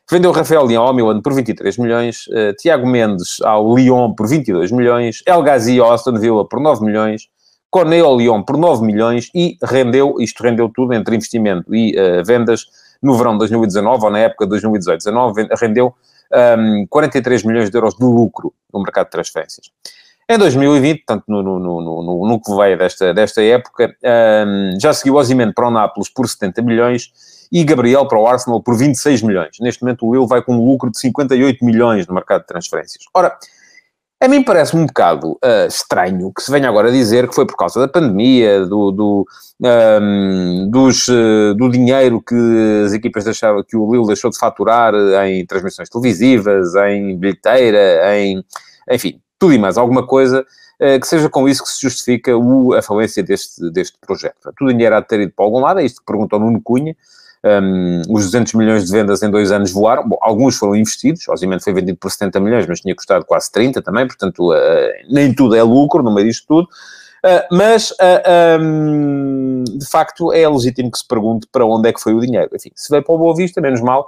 Vendeu 0.09 0.31
Rafael 0.31 0.63
Leão 0.63 0.83
ao 0.83 0.93
Milan 0.93 1.19
por 1.19 1.33
23 1.33 1.79
milhões, 1.79 2.27
uh, 2.27 2.53
Tiago 2.59 2.85
Mendes 2.85 3.41
ao 3.41 3.75
Lyon 3.75 4.13
por 4.13 4.27
22 4.27 4.71
milhões, 4.71 5.23
El 5.25 5.41
Ghazi 5.41 5.79
ao 5.79 5.91
Aston 5.91 6.19
Villa 6.19 6.47
por 6.47 6.59
9 6.59 6.85
milhões, 6.85 7.23
Cornet 7.71 8.03
ao 8.03 8.15
Lyon 8.15 8.43
por 8.43 8.55
9 8.55 8.85
milhões 8.85 9.31
e 9.33 9.57
rendeu, 9.63 10.17
isto 10.19 10.43
rendeu 10.43 10.69
tudo 10.69 10.93
entre 10.93 11.15
investimento 11.15 11.73
e 11.73 11.95
uh, 11.99 12.23
vendas 12.23 12.65
no 13.01 13.17
verão 13.17 13.33
de 13.33 13.39
2019 13.39 14.05
ou 14.05 14.11
na 14.11 14.19
época 14.19 14.45
de 14.45 14.55
2018-19, 14.57 15.47
rendeu 15.59 15.87
um, 16.31 16.81
ehm, 16.81 16.87
43 16.87 17.43
milhões 17.43 17.69
de 17.69 17.77
euros 17.77 17.95
de 17.95 18.03
lucro 18.03 18.53
no 18.73 18.81
mercado 18.81 19.05
de 19.05 19.11
transferências. 19.11 19.71
Em 20.29 20.37
2020, 20.37 21.03
portanto, 21.05 21.23
no, 21.27 21.43
no, 21.43 21.59
no, 21.59 22.27
no, 22.27 22.41
que 22.41 22.55
veio 22.55 22.77
desta, 22.77 23.13
desta 23.13 23.43
época, 23.43 23.87
um, 23.87 24.07
ehm, 24.07 24.79
já 24.79 24.93
seguiu 24.93 25.15
Osimhen 25.15 25.51
para 25.51 25.67
o 25.67 25.71
Nápoles 25.71 26.09
por 26.09 26.27
70 26.27 26.61
milhões 26.61 27.11
e 27.55 27.63
Gabriel 27.63 28.05
para 28.05 28.19
o 28.19 28.27
Arsenal 28.27 28.61
por 28.61 28.77
26 28.77 29.21
milhões. 29.21 29.55
Neste 29.61 29.81
momento 29.81 30.05
o 30.05 30.09
Will 30.09 30.27
vai 30.27 30.41
com 30.41 30.53
um 30.55 30.65
lucro 30.65 30.91
de 30.91 30.99
58 30.99 31.63
milhões 31.63 32.05
no 32.05 32.13
mercado 32.13 32.41
de 32.41 32.47
transferências. 32.47 33.05
Ora, 33.13 33.37
a 34.21 34.27
mim 34.27 34.43
parece 34.43 34.75
um 34.75 34.85
bocado 34.85 35.31
uh, 35.35 35.65
estranho 35.65 36.33
que 36.33 36.41
se 36.41 36.51
venha 36.51 36.67
agora 36.67 36.91
dizer 36.91 37.29
que 37.29 37.33
foi 37.33 37.45
por 37.45 37.55
causa 37.55 37.79
da 37.79 37.87
pandemia, 37.87 38.65
do, 38.65 38.91
do, 38.91 39.27
um, 40.01 40.69
dos, 40.69 41.07
uh, 41.07 41.55
do 41.55 41.69
dinheiro 41.69 42.21
que 42.21 42.35
as 42.85 42.91
equipas 42.91 43.23
deixavam, 43.23 43.63
que 43.63 43.77
o 43.77 43.89
Lille 43.89 44.07
deixou 44.07 44.29
de 44.29 44.37
faturar 44.37 44.93
em 45.25 45.45
transmissões 45.45 45.87
televisivas, 45.87 46.75
em 46.75 47.17
bilheteira, 47.17 48.17
em, 48.17 48.43
enfim, 48.91 49.21
tudo 49.39 49.53
e 49.53 49.57
mais 49.57 49.77
alguma 49.77 50.05
coisa, 50.05 50.41
uh, 50.41 50.99
que 50.99 51.07
seja 51.07 51.29
com 51.29 51.47
isso 51.47 51.63
que 51.63 51.69
se 51.69 51.81
justifica 51.81 52.35
o, 52.35 52.73
a 52.73 52.81
falência 52.81 53.23
deste, 53.23 53.71
deste 53.71 53.97
projeto. 54.05 54.51
Tudo 54.57 54.73
dinheiro 54.73 54.93
há 54.93 54.99
de 54.99 55.07
ter 55.07 55.21
ido 55.21 55.31
para 55.33 55.45
algum 55.45 55.61
lado, 55.61 55.79
é 55.79 55.85
isto 55.85 56.01
que 56.01 56.05
perguntou 56.05 56.37
Nuno 56.37 56.59
Cunha, 56.61 56.93
um, 57.45 58.01
os 58.09 58.25
200 58.25 58.53
milhões 58.53 58.85
de 58.85 58.91
vendas 58.91 59.21
em 59.21 59.29
dois 59.29 59.51
anos 59.51 59.71
voaram. 59.71 60.07
Bom, 60.07 60.17
alguns 60.21 60.57
foram 60.57 60.75
investidos, 60.75 61.27
obviamente 61.29 61.63
foi 61.63 61.73
vendido 61.73 61.97
por 61.97 62.09
70 62.09 62.39
milhões, 62.39 62.65
mas 62.67 62.81
tinha 62.81 62.95
custado 62.95 63.23
quase 63.23 63.51
30 63.51 63.81
também, 63.81 64.07
portanto, 64.07 64.51
uh, 64.51 64.55
nem 65.09 65.33
tudo 65.33 65.55
é 65.55 65.61
lucro 65.61 66.01
no 66.01 66.13
meio 66.13 66.27
disto 66.27 66.45
tudo. 66.47 66.67
Uh, 67.23 67.55
mas, 67.55 67.91
uh, 67.91 68.61
um, 68.61 69.63
de 69.63 69.85
facto, 69.85 70.31
é 70.33 70.47
legítimo 70.47 70.91
que 70.91 70.97
se 70.97 71.07
pergunte 71.07 71.47
para 71.51 71.65
onde 71.65 71.89
é 71.89 71.93
que 71.93 71.99
foi 71.99 72.13
o 72.13 72.19
dinheiro. 72.19 72.49
Enfim, 72.53 72.71
se 72.75 72.89
veio 72.89 73.03
para 73.03 73.15
o 73.15 73.17
Boa 73.17 73.35
Vista, 73.35 73.61
menos 73.61 73.81
mal, 73.81 74.07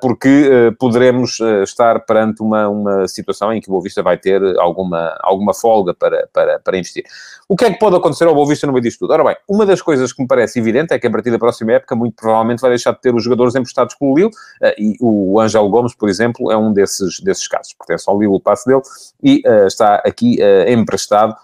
porque 0.00 0.74
poderemos 0.78 1.38
estar 1.62 2.00
perante 2.00 2.42
uma, 2.42 2.68
uma 2.68 3.08
situação 3.08 3.52
em 3.52 3.60
que 3.60 3.68
o 3.68 3.72
Boa 3.72 3.82
Vista 3.82 4.02
vai 4.02 4.16
ter 4.16 4.42
alguma, 4.58 5.16
alguma 5.20 5.54
folga 5.54 5.94
para, 5.94 6.28
para, 6.32 6.58
para 6.58 6.78
investir. 6.78 7.04
O 7.48 7.56
que 7.56 7.64
é 7.64 7.70
que 7.70 7.78
pode 7.78 7.96
acontecer 7.96 8.24
ao 8.24 8.34
Boa 8.34 8.48
Vista 8.48 8.66
no 8.66 8.72
meio 8.72 8.82
disto 8.82 9.00
tudo? 9.00 9.12
Ora 9.12 9.24
bem, 9.24 9.36
uma 9.48 9.66
das 9.66 9.82
coisas 9.82 10.12
que 10.12 10.22
me 10.22 10.28
parece 10.28 10.58
evidente 10.58 10.94
é 10.94 10.98
que 10.98 11.06
a 11.06 11.10
partir 11.10 11.30
da 11.30 11.38
próxima 11.38 11.72
época, 11.72 11.94
muito 11.94 12.14
provavelmente 12.14 12.60
vai 12.60 12.70
deixar 12.70 12.92
de 12.92 13.00
ter 13.00 13.14
os 13.14 13.22
jogadores 13.22 13.54
emprestados 13.54 13.94
pelo 13.94 14.16
Lille, 14.16 14.30
e 14.78 14.96
o 15.00 15.38
Ângelo 15.40 15.68
Gomes, 15.68 15.94
por 15.94 16.08
exemplo, 16.08 16.50
é 16.50 16.56
um 16.56 16.72
desses, 16.72 17.20
desses 17.20 17.46
casos. 17.46 17.74
Pertence 17.74 18.08
ao 18.08 18.18
Lille 18.18 18.34
o 18.34 18.40
passe 18.40 18.66
dele 18.66 18.82
e 19.22 19.42
está 19.66 19.96
aqui 19.96 20.38
emprestado 20.66 21.36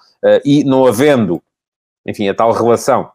e 0.45 0.65
não 0.65 0.87
havendo, 0.87 1.43
enfim, 2.07 2.29
a 2.29 2.35
tal 2.35 2.53
relação 2.53 3.11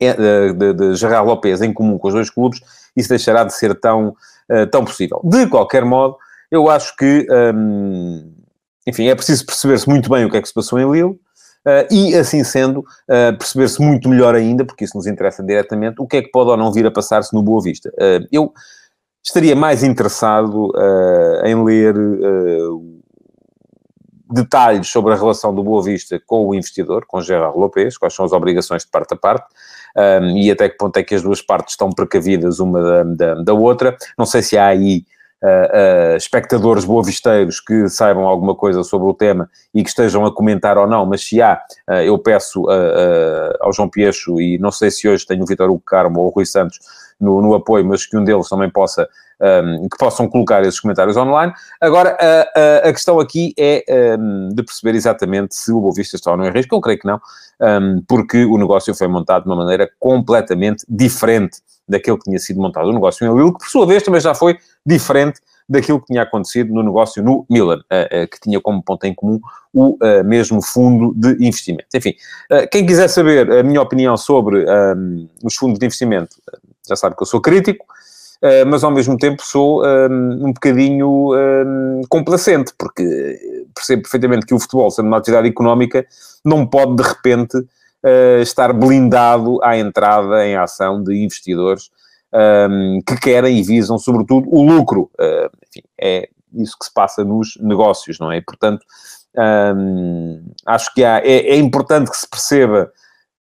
eh, 0.00 0.14
de, 0.14 0.52
de, 0.52 0.72
de 0.74 0.94
Gerard 0.94 1.26
Lopes 1.26 1.60
em 1.60 1.72
comum 1.72 1.98
com 1.98 2.06
os 2.06 2.14
dois 2.14 2.30
clubes, 2.30 2.60
isso 2.98 3.08
deixará 3.08 3.44
de 3.44 3.54
ser 3.54 3.78
tão, 3.78 4.08
uh, 4.50 4.66
tão 4.70 4.84
possível. 4.84 5.20
De 5.24 5.46
qualquer 5.46 5.84
modo, 5.84 6.16
eu 6.50 6.68
acho 6.68 6.96
que 6.96 7.26
um, 7.54 8.34
enfim, 8.86 9.08
é 9.08 9.14
preciso 9.14 9.46
perceber-se 9.46 9.88
muito 9.88 10.10
bem 10.10 10.24
o 10.24 10.30
que 10.30 10.36
é 10.36 10.42
que 10.42 10.48
se 10.48 10.54
passou 10.54 10.78
em 10.78 10.90
Lille, 10.90 11.18
Uh, 11.66 11.84
e, 11.92 12.14
assim 12.14 12.42
sendo, 12.44 12.80
uh, 12.80 13.36
perceber-se 13.36 13.82
muito 13.82 14.08
melhor 14.08 14.34
ainda, 14.34 14.64
porque 14.64 14.84
isso 14.84 14.96
nos 14.96 15.06
interessa 15.06 15.42
diretamente, 15.42 15.96
o 15.98 16.06
que 16.06 16.16
é 16.16 16.22
que 16.22 16.30
pode 16.30 16.48
ou 16.48 16.56
não 16.56 16.72
vir 16.72 16.86
a 16.86 16.90
passar-se 16.90 17.34
no 17.34 17.42
Boa 17.42 17.60
Vista. 17.60 17.90
Uh, 17.90 18.26
eu 18.32 18.52
estaria 19.22 19.54
mais 19.54 19.82
interessado 19.82 20.72
em 21.44 21.62
ler 21.62 21.94
detalhes 24.30 24.88
sobre 24.88 25.12
a 25.12 25.16
relação 25.16 25.54
do 25.54 25.62
Boa 25.62 25.82
Vista 25.82 26.18
com 26.26 26.46
o 26.46 26.54
investidor, 26.54 27.04
com 27.06 27.20
Gerard 27.20 27.58
Lopes, 27.58 27.98
quais 27.98 28.14
são 28.14 28.24
as 28.24 28.32
obrigações 28.32 28.84
de 28.84 28.90
parte 28.90 29.12
a 29.12 29.16
parte, 29.16 29.46
um, 29.96 30.36
e 30.36 30.50
até 30.50 30.68
que 30.68 30.76
ponto 30.76 30.96
é 30.96 31.02
que 31.02 31.14
as 31.14 31.22
duas 31.22 31.42
partes 31.42 31.74
estão 31.74 31.90
precavidas 31.90 32.58
uma 32.60 32.82
da, 32.82 33.02
da, 33.02 33.34
da 33.42 33.52
outra. 33.54 33.96
Não 34.16 34.26
sei 34.26 34.42
se 34.42 34.56
há 34.56 34.66
aí 34.66 35.04
uh, 35.42 36.14
uh, 36.14 36.16
espectadores 36.16 36.84
boavisteiros 36.84 37.60
que 37.60 37.88
saibam 37.88 38.24
alguma 38.24 38.54
coisa 38.54 38.82
sobre 38.82 39.08
o 39.08 39.14
tema 39.14 39.48
e 39.74 39.82
que 39.82 39.88
estejam 39.88 40.24
a 40.24 40.34
comentar 40.34 40.78
ou 40.78 40.86
não, 40.86 41.06
mas 41.06 41.24
se 41.24 41.40
há, 41.40 41.60
uh, 41.88 41.94
eu 41.94 42.18
peço 42.18 42.64
ao 43.60 43.72
João 43.72 43.88
Piecho, 43.88 44.40
e 44.40 44.58
não 44.58 44.70
sei 44.70 44.90
se 44.90 45.08
hoje 45.08 45.26
tenho 45.26 45.42
o 45.42 45.46
Vitor 45.46 45.70
Hugo 45.70 45.82
Carmo 45.84 46.20
ou 46.20 46.26
o 46.26 46.30
Rui 46.30 46.46
Santos 46.46 46.78
no, 47.20 47.40
no 47.40 47.54
apoio, 47.54 47.84
mas 47.84 48.06
que 48.06 48.16
um 48.16 48.24
deles 48.24 48.48
também 48.48 48.70
possa 48.70 49.08
um, 49.40 49.88
que 49.88 49.96
possam 49.96 50.28
colocar 50.28 50.62
esses 50.62 50.80
comentários 50.80 51.16
online. 51.16 51.52
Agora, 51.80 52.16
a, 52.20 52.86
a, 52.86 52.88
a 52.88 52.92
questão 52.92 53.20
aqui 53.20 53.54
é 53.58 53.84
um, 54.18 54.48
de 54.48 54.62
perceber 54.62 54.96
exatamente 54.96 55.54
se 55.54 55.72
o 55.72 55.80
Boavista 55.80 56.16
está 56.16 56.30
ou 56.30 56.36
não 56.36 56.46
em 56.46 56.50
risco. 56.50 56.74
Eu 56.74 56.80
creio 56.80 56.98
que 56.98 57.06
não, 57.06 57.20
um, 57.60 58.02
porque 58.06 58.44
o 58.44 58.58
negócio 58.58 58.94
foi 58.94 59.08
montado 59.08 59.44
de 59.44 59.48
uma 59.48 59.56
maneira 59.56 59.88
completamente 59.98 60.84
diferente 60.88 61.58
daquele 61.88 62.18
que 62.18 62.24
tinha 62.24 62.38
sido 62.38 62.60
montado 62.60 62.88
o 62.88 62.92
negócio 62.92 63.26
em 63.26 63.34
Lille, 63.34 63.52
que 63.52 63.60
por 63.60 63.68
sua 63.68 63.86
vez 63.86 64.02
também 64.02 64.20
já 64.20 64.34
foi 64.34 64.58
diferente 64.84 65.40
daquilo 65.68 66.00
que 66.00 66.06
tinha 66.06 66.22
acontecido 66.22 66.72
no 66.72 66.82
negócio 66.82 67.22
no 67.22 67.44
Milan, 67.48 67.78
uh, 67.78 68.24
uh, 68.24 68.28
que 68.28 68.40
tinha 68.40 68.60
como 68.60 68.82
ponto 68.82 69.04
em 69.04 69.14
comum 69.14 69.38
o 69.72 69.98
uh, 70.02 70.24
mesmo 70.24 70.62
fundo 70.62 71.12
de 71.14 71.32
investimento. 71.46 71.88
Enfim, 71.94 72.14
quem 72.72 72.86
quiser 72.86 73.08
saber 73.08 73.50
a 73.52 73.62
minha 73.62 73.82
opinião 73.82 74.16
sobre 74.16 74.64
um, 74.64 75.28
os 75.44 75.54
fundos 75.54 75.78
de 75.78 75.84
investimento, 75.84 76.36
já 76.88 76.96
sabe 76.96 77.14
que 77.14 77.22
eu 77.22 77.26
sou 77.26 77.40
crítico, 77.40 77.84
mas 78.66 78.82
ao 78.82 78.90
mesmo 78.90 79.18
tempo 79.18 79.42
sou 79.44 79.84
um, 79.84 80.46
um 80.46 80.52
bocadinho 80.52 81.34
um, 81.34 82.00
complacente, 82.08 82.72
porque 82.78 83.04
percebo 83.74 84.02
perfeitamente 84.02 84.46
que 84.46 84.54
o 84.54 84.58
futebol, 84.58 84.90
sendo 84.90 85.06
uma 85.06 85.18
atividade 85.18 85.48
económica, 85.48 86.06
não 86.44 86.66
pode 86.66 86.96
de 86.96 87.02
repente 87.02 87.56
uh, 87.58 88.40
estar 88.40 88.72
blindado 88.72 89.62
à 89.62 89.76
entrada 89.76 90.46
em 90.46 90.56
ação 90.56 91.02
de 91.02 91.14
investidores 91.14 91.90
um, 92.32 93.00
que 93.06 93.16
querem 93.16 93.58
e 93.58 93.62
visam, 93.62 93.98
sobretudo, 93.98 94.48
o 94.50 94.62
lucro. 94.62 95.10
Uh, 95.18 95.50
enfim, 95.68 95.82
é 96.00 96.28
isso 96.54 96.76
que 96.78 96.86
se 96.86 96.92
passa 96.92 97.24
nos 97.24 97.56
negócios, 97.60 98.18
não 98.18 98.32
é? 98.32 98.40
Portanto, 98.40 98.84
um, 99.76 100.52
acho 100.66 100.92
que 100.94 101.04
há, 101.04 101.18
é, 101.18 101.50
é, 101.50 101.56
importante 101.56 102.10
que 102.10 102.16
se 102.16 102.28
perceba 102.28 102.90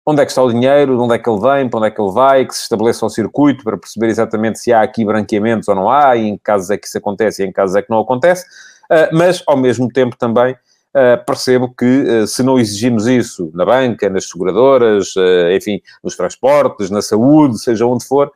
onde 0.05 0.23
é 0.23 0.25
que 0.25 0.31
está 0.31 0.43
o 0.43 0.53
dinheiro, 0.53 0.97
de 0.97 1.03
onde 1.03 1.15
é 1.15 1.19
que 1.19 1.29
ele 1.29 1.41
vem, 1.41 1.69
para 1.69 1.79
onde 1.79 1.89
é 1.89 1.91
que 1.91 2.01
ele 2.01 2.13
vai, 2.13 2.47
que 2.47 2.55
se 2.55 2.63
estabeleça 2.63 3.05
o 3.05 3.11
circuito 3.11 3.65
para 3.65 3.77
perceber 3.77 4.07
exatamente 4.07 4.61
se 4.61 4.73
há 4.73 4.83
aqui 4.83 5.05
branqueamentos 5.05 5.67
ou 5.67 5.75
não 5.75 5.91
há, 5.91 6.15
e 6.17 6.29
em 6.29 6.37
que 6.37 6.45
casos 6.45 6.71
é 6.71 6.77
que 6.77 6.87
isso 6.87 6.97
acontece 6.97 7.43
e 7.43 7.47
em 7.47 7.49
que 7.49 7.55
casos 7.55 7.75
é 7.75 7.83
que 7.83 7.91
não 7.91 7.99
acontece, 7.99 8.45
uh, 8.85 9.09
mas, 9.13 9.43
ao 9.47 9.57
mesmo 9.57 9.89
tempo, 9.89 10.17
também 10.17 10.53
uh, 10.53 11.25
percebo 11.27 11.75
que 11.77 12.03
uh, 12.03 12.27
se 12.27 12.45
não 12.45 12.57
exigimos 12.57 13.09
isso 13.09 13.51
na 13.53 13.65
banca, 13.65 14.09
nas 14.09 14.29
seguradoras, 14.29 15.13
enfim, 15.57 15.81
nos 16.05 16.17
transportes, 16.17 16.89
na 16.89 17.03
saúde, 17.03 17.59
seja 17.59 17.85
onde 17.85 18.07
for, 18.07 18.31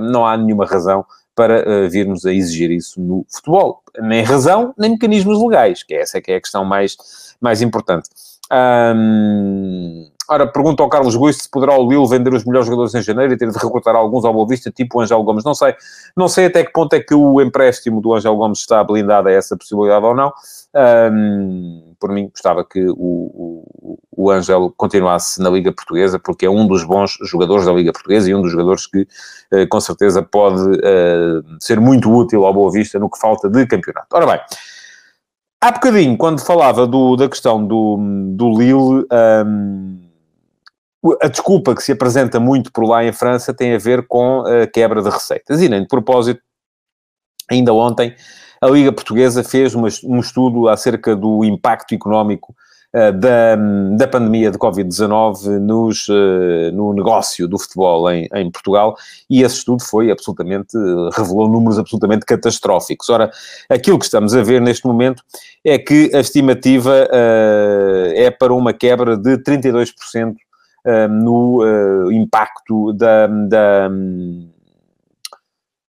não 0.00 0.26
há 0.26 0.36
nenhuma 0.36 0.66
razão 0.66 1.04
para 1.34 1.88
virmos 1.88 2.26
a 2.26 2.32
exigir 2.32 2.70
isso 2.70 3.00
no 3.00 3.24
futebol. 3.28 3.82
Nem 3.98 4.22
razão, 4.22 4.74
nem 4.76 4.90
mecanismos 4.90 5.42
legais, 5.42 5.82
que 5.82 5.94
essa 5.94 6.18
é 6.18 6.20
que 6.20 6.32
é 6.32 6.36
a 6.36 6.40
questão 6.40 6.64
mais, 6.64 6.96
mais 7.40 7.62
importante. 7.62 8.08
Um, 8.52 10.10
Ora, 10.30 10.46
pergunta 10.46 10.80
ao 10.80 10.88
Carlos 10.88 11.16
Guiz 11.16 11.38
se 11.38 11.50
poderá 11.50 11.76
o 11.76 11.90
Lille 11.90 12.06
vender 12.06 12.32
os 12.32 12.44
melhores 12.44 12.64
jogadores 12.68 12.94
em 12.94 13.02
janeiro 13.02 13.32
e 13.32 13.36
ter 13.36 13.50
de 13.50 13.58
recrutar 13.58 13.96
alguns 13.96 14.24
ao 14.24 14.32
Boa 14.32 14.46
Vista, 14.46 14.70
tipo 14.70 14.98
o 14.98 15.00
Angel 15.00 15.20
Gomes. 15.24 15.42
Não 15.42 15.54
sei. 15.54 15.74
Não 16.16 16.28
sei 16.28 16.46
até 16.46 16.62
que 16.62 16.72
ponto 16.72 16.92
é 16.92 17.00
que 17.00 17.12
o 17.12 17.40
empréstimo 17.40 18.00
do 18.00 18.14
Angel 18.14 18.36
Gomes 18.36 18.60
está 18.60 18.84
blindado 18.84 19.28
a 19.28 19.32
essa 19.32 19.56
possibilidade 19.56 20.06
ou 20.06 20.14
não. 20.14 20.32
Por 22.00 22.10
mim, 22.10 22.28
gostava 22.28 22.64
que 22.64 22.82
o, 22.88 22.94
o, 22.96 23.98
o 24.10 24.30
Angel 24.30 24.72
continuasse 24.76 25.40
na 25.40 25.50
Liga 25.50 25.72
Portuguesa, 25.72 26.18
porque 26.18 26.46
é 26.46 26.50
um 26.50 26.66
dos 26.66 26.82
bons 26.82 27.18
jogadores 27.22 27.66
da 27.66 27.72
Liga 27.72 27.92
Portuguesa 27.92 28.30
e 28.30 28.34
um 28.34 28.42
dos 28.42 28.50
jogadores 28.50 28.86
que, 28.86 29.02
uh, 29.02 29.68
com 29.68 29.80
certeza, 29.80 30.22
pode 30.22 30.60
uh, 30.60 31.44
ser 31.60 31.78
muito 31.78 32.10
útil 32.10 32.44
ao 32.44 32.54
Boa 32.54 32.72
Vista 32.72 32.98
no 32.98 33.10
que 33.10 33.18
falta 33.18 33.48
de 33.48 33.66
campeonato. 33.66 34.08
Ora 34.14 34.26
bem, 34.26 34.40
há 35.60 35.70
bocadinho, 35.70 36.16
quando 36.16 36.40
falava 36.40 36.86
do, 36.86 37.16
da 37.16 37.28
questão 37.28 37.64
do, 37.64 37.98
do 38.34 38.58
Lille... 38.58 39.06
Um, 39.46 40.10
a 41.22 41.28
desculpa 41.28 41.74
que 41.74 41.82
se 41.82 41.92
apresenta 41.92 42.38
muito 42.38 42.70
por 42.70 42.84
lá 42.84 43.02
em 43.02 43.10
França 43.10 43.54
tem 43.54 43.74
a 43.74 43.78
ver 43.78 44.06
com 44.06 44.44
a 44.46 44.66
quebra 44.66 45.00
de 45.00 45.08
receitas. 45.08 45.62
E 45.62 45.66
nem 45.66 45.80
de 45.80 45.88
propósito, 45.88 46.42
ainda 47.50 47.72
ontem, 47.72 48.14
a 48.60 48.66
Liga 48.68 48.92
Portuguesa 48.92 49.42
fez 49.42 49.74
uma, 49.74 49.88
um 50.04 50.20
estudo 50.20 50.68
acerca 50.68 51.16
do 51.16 51.44
impacto 51.44 51.94
económico 51.94 52.54
uh, 52.94 53.12
da, 53.12 53.56
da 53.96 54.06
pandemia 54.06 54.50
de 54.50 54.58
Covid-19 54.58 55.58
nos, 55.58 56.06
uh, 56.08 56.70
no 56.74 56.92
negócio 56.92 57.48
do 57.48 57.58
futebol 57.58 58.10
em, 58.10 58.28
em, 58.34 58.50
Portugal 58.50 58.94
e 59.30 59.42
esse 59.42 59.56
estudo 59.56 59.82
foi 59.82 60.10
absolutamente, 60.10 60.76
revelou 61.12 61.48
números 61.48 61.78
absolutamente 61.78 62.26
catastróficos. 62.26 63.08
Ora, 63.08 63.30
aquilo 63.68 63.98
que 63.98 64.04
estamos 64.04 64.34
a 64.34 64.42
ver 64.42 64.60
neste 64.60 64.86
momento 64.86 65.22
é 65.64 65.78
que 65.78 66.10
a 66.14 66.20
estimativa 66.20 67.08
uh, 67.10 68.12
é 68.14 68.30
para 68.30 68.52
uma 68.52 68.72
quebra 68.72 69.16
de 69.16 69.38
32% 69.38 70.34
no 71.10 72.10
impacto 72.10 72.94
da, 72.94 73.26
da, 73.26 73.90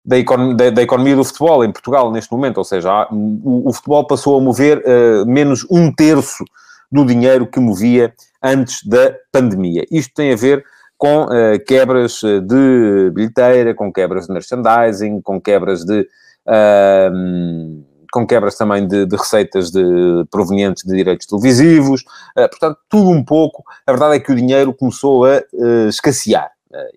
da, 0.09 0.17
econ 0.17 0.55
da, 0.55 0.71
da, 0.71 0.81
economia 0.81 1.15
do 1.15 1.23
futebol 1.23 1.63
em 1.63 1.71
Portugal 1.71 2.11
neste 2.11 2.31
momento, 2.31 2.57
ou 2.57 2.63
seja, 2.63 3.07
o, 3.11 3.69
o 3.69 3.71
futebol 3.73 4.07
passou 4.07 4.39
a 4.39 4.41
mover 4.41 4.79
uh, 4.79 5.25
menos 5.27 5.65
um 5.69 5.93
terço 5.93 6.43
do 6.91 7.05
dinheiro 7.05 7.45
que 7.45 7.59
movia 7.59 8.11
antes 8.41 8.83
da 8.83 9.13
pandemia. 9.31 9.85
Isto 9.91 10.15
tem 10.15 10.33
a 10.33 10.35
ver 10.35 10.65
com 10.97 11.25
uh, 11.25 11.63
quebras 11.67 12.21
de 12.23 13.11
bilheteira, 13.13 13.75
com 13.75 13.93
quebras 13.93 14.25
de 14.25 14.33
merchandising, 14.33 15.21
com 15.21 15.39
quebras 15.39 15.85
de 15.85 15.99
uh, 16.47 17.83
com 18.11 18.25
quebras 18.25 18.55
também 18.57 18.87
de, 18.87 19.05
de 19.05 19.15
receitas 19.15 19.69
de, 19.69 20.25
provenientes 20.31 20.83
de 20.83 20.95
direitos 20.95 21.27
televisivos, 21.27 22.03
portanto, 22.33 22.79
tudo 22.89 23.11
um 23.11 23.23
pouco. 23.23 23.63
A 23.85 23.91
verdade 23.91 24.15
é 24.15 24.19
que 24.19 24.31
o 24.31 24.35
dinheiro 24.35 24.73
começou 24.73 25.25
a 25.25 25.43
escassear. 25.87 26.49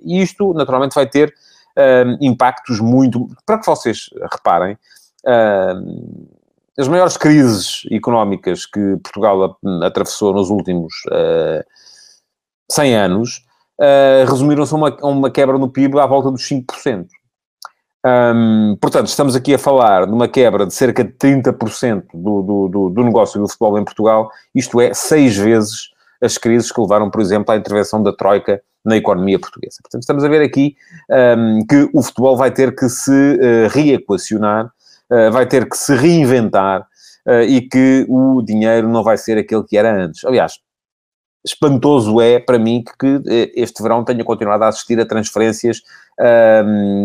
Isto, 0.02 0.54
naturalmente, 0.54 0.94
vai 0.94 1.06
ter 1.06 1.34
impactos 2.20 2.80
muito. 2.80 3.28
Para 3.46 3.58
que 3.58 3.66
vocês 3.66 4.10
reparem, 4.30 4.76
as 6.78 6.88
maiores 6.88 7.16
crises 7.16 7.82
económicas 7.90 8.66
que 8.66 8.96
Portugal 9.02 9.58
atravessou 9.82 10.32
nos 10.32 10.50
últimos 10.50 10.92
100 12.70 12.96
anos 12.96 13.44
resumiram-se 14.28 14.74
a 14.74 14.76
uma, 14.76 14.96
a 15.00 15.06
uma 15.06 15.30
quebra 15.30 15.58
no 15.58 15.68
PIB 15.68 15.98
à 15.98 16.06
volta 16.06 16.30
dos 16.30 16.42
5%. 16.42 17.06
Um, 18.04 18.76
portanto, 18.80 19.06
estamos 19.06 19.36
aqui 19.36 19.54
a 19.54 19.58
falar 19.58 20.06
de 20.06 20.12
uma 20.12 20.26
quebra 20.26 20.66
de 20.66 20.74
cerca 20.74 21.04
de 21.04 21.12
30% 21.12 22.06
do, 22.12 22.42
do, 22.42 22.68
do, 22.68 22.90
do 22.90 23.04
negócio 23.04 23.40
do 23.40 23.46
futebol 23.46 23.78
em 23.78 23.84
Portugal, 23.84 24.28
isto 24.52 24.80
é, 24.80 24.92
seis 24.92 25.36
vezes 25.36 25.90
as 26.20 26.36
crises 26.36 26.72
que 26.72 26.80
levaram, 26.80 27.10
por 27.10 27.20
exemplo, 27.20 27.52
à 27.52 27.56
intervenção 27.56 28.02
da 28.02 28.12
Troika 28.12 28.60
na 28.84 28.96
economia 28.96 29.38
portuguesa. 29.38 29.78
Portanto, 29.82 30.02
estamos 30.02 30.24
a 30.24 30.28
ver 30.28 30.42
aqui 30.42 30.76
um, 31.36 31.64
que 31.66 31.88
o 31.94 32.02
futebol 32.02 32.36
vai 32.36 32.50
ter 32.50 32.74
que 32.74 32.88
se 32.88 33.10
uh, 33.10 33.68
reequacionar, 33.70 34.66
uh, 35.10 35.30
vai 35.30 35.46
ter 35.46 35.68
que 35.68 35.76
se 35.76 35.94
reinventar 35.94 36.86
uh, 37.26 37.42
e 37.42 37.60
que 37.60 38.04
o 38.08 38.42
dinheiro 38.42 38.88
não 38.88 39.02
vai 39.02 39.16
ser 39.16 39.38
aquele 39.38 39.62
que 39.62 39.76
era 39.76 39.94
antes. 39.94 40.24
Aliás, 40.24 40.58
espantoso 41.44 42.20
é 42.20 42.38
para 42.38 42.58
mim 42.58 42.82
que, 42.82 43.20
que 43.20 43.52
este 43.54 43.82
verão 43.82 44.04
tenha 44.04 44.24
continuado 44.24 44.64
a 44.64 44.68
assistir 44.68 44.98
a 45.00 45.06
transferências 45.06 45.82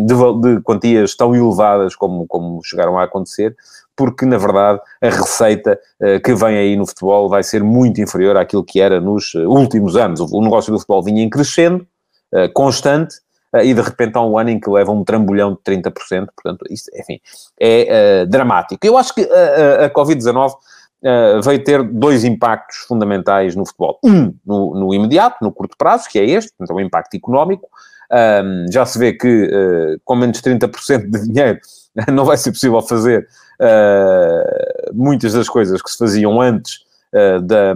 de, 0.06 0.14
de, 0.42 0.62
quantias 0.62 1.16
tão 1.16 1.34
elevadas 1.34 1.96
como, 1.96 2.28
como 2.28 2.62
chegaram 2.64 3.00
a 3.00 3.04
acontecer, 3.06 3.56
porque 3.98 4.26
na 4.26 4.38
verdade 4.38 4.80
a 5.02 5.10
receita 5.10 5.78
uh, 6.00 6.22
que 6.22 6.34
vem 6.36 6.56
aí 6.56 6.76
no 6.76 6.86
futebol 6.86 7.28
vai 7.28 7.44
ser 7.44 7.64
muito 7.64 8.00
inferior 8.00 8.38
àquilo 8.38 8.64
que 8.64 8.80
era 8.80 9.02
nos 9.02 9.34
uh, 9.34 9.50
últimos 9.50 9.98
anos. 9.98 10.22
O, 10.22 10.42
negócio 10.42 10.72
do 10.72 10.78
futebol 10.78 11.04
vinha 11.04 11.24
em 11.24 11.30
crescendo, 11.30 11.86
uh, 12.34 12.52
constante, 12.54 13.16
e 13.64 13.74
de 13.74 13.82
repente 13.82 14.16
há 14.18 14.22
um 14.22 14.38
ano 14.38 14.52
em 14.52 14.60
que 14.60 14.70
leva 14.70 14.92
um 14.92 15.06
trambolhão 15.06 15.54
de 15.54 15.60
30%, 15.60 15.92
portanto, 16.36 16.66
isso, 16.70 16.92
enfim, 16.94 17.18
é 17.60 18.26
dramático. 18.26 18.86
Eu 18.86 18.98
acho 18.98 19.16
que 19.16 19.22
a, 19.24 19.86
a 19.86 19.90
Covid-19 19.90 20.54
Uh, 21.00 21.40
veio 21.44 21.64
ter 21.64 21.84
dois 21.84 22.24
impactos 22.24 22.78
fundamentais 22.78 23.56
no 23.56 23.64
futebol. 23.68 24.00
Um, 24.04 24.34
no, 24.44 24.74
no, 24.74 24.94
imediato, 24.96 25.38
no 25.44 25.52
curto 25.52 25.78
prazo, 25.78 26.10
que 26.10 26.18
é 26.18 26.26
este, 26.26 26.52
então 26.60 26.76
o 26.76 26.82
impacto 26.82 27.14
económico, 27.16 27.70
um, 28.12 28.66
já 28.72 28.86
se 28.86 28.98
vê 28.98 29.14
que 29.14 29.28
uh, 29.28 30.02
com 30.04 30.16
menos 30.16 30.42
30% 30.42 31.10
de 31.10 31.28
dinheiro 31.28 31.60
não 32.12 32.26
vai 32.26 32.38
ser 32.38 32.52
possível 32.52 32.82
fazer 32.82 33.28
uh, 33.60 34.94
muitas 34.94 35.34
das 35.34 35.50
coisas 35.50 35.82
que 35.82 35.90
se 35.90 35.98
faziam 35.98 36.40
antes 36.40 36.80
uh, 37.14 37.42
da, 37.42 37.74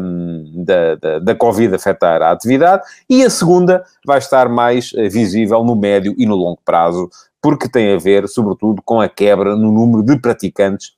da, 0.95 1.19
da, 1.19 1.35
Covid 1.35 1.73
afetar 1.73 2.21
a 2.21 2.31
atividade, 2.31 2.83
e 3.09 3.23
a 3.23 3.29
segunda 3.29 3.83
vai 4.05 4.19
estar 4.19 4.47
mais 4.47 4.91
uh, 4.93 5.09
visível 5.09 5.63
no 5.63 5.75
médio 5.75 6.13
e 6.17 6.25
no 6.25 6.35
longo 6.35 6.59
prazo, 6.63 7.09
porque 7.41 7.67
tem 7.67 7.93
a 7.93 7.97
ver, 7.97 8.27
sobretudo, 8.27 8.81
com 8.83 9.01
a 9.01 9.09
quebra 9.09 9.55
no 9.55 9.71
número 9.71 10.03
de 10.03 10.19
praticantes 10.19 10.93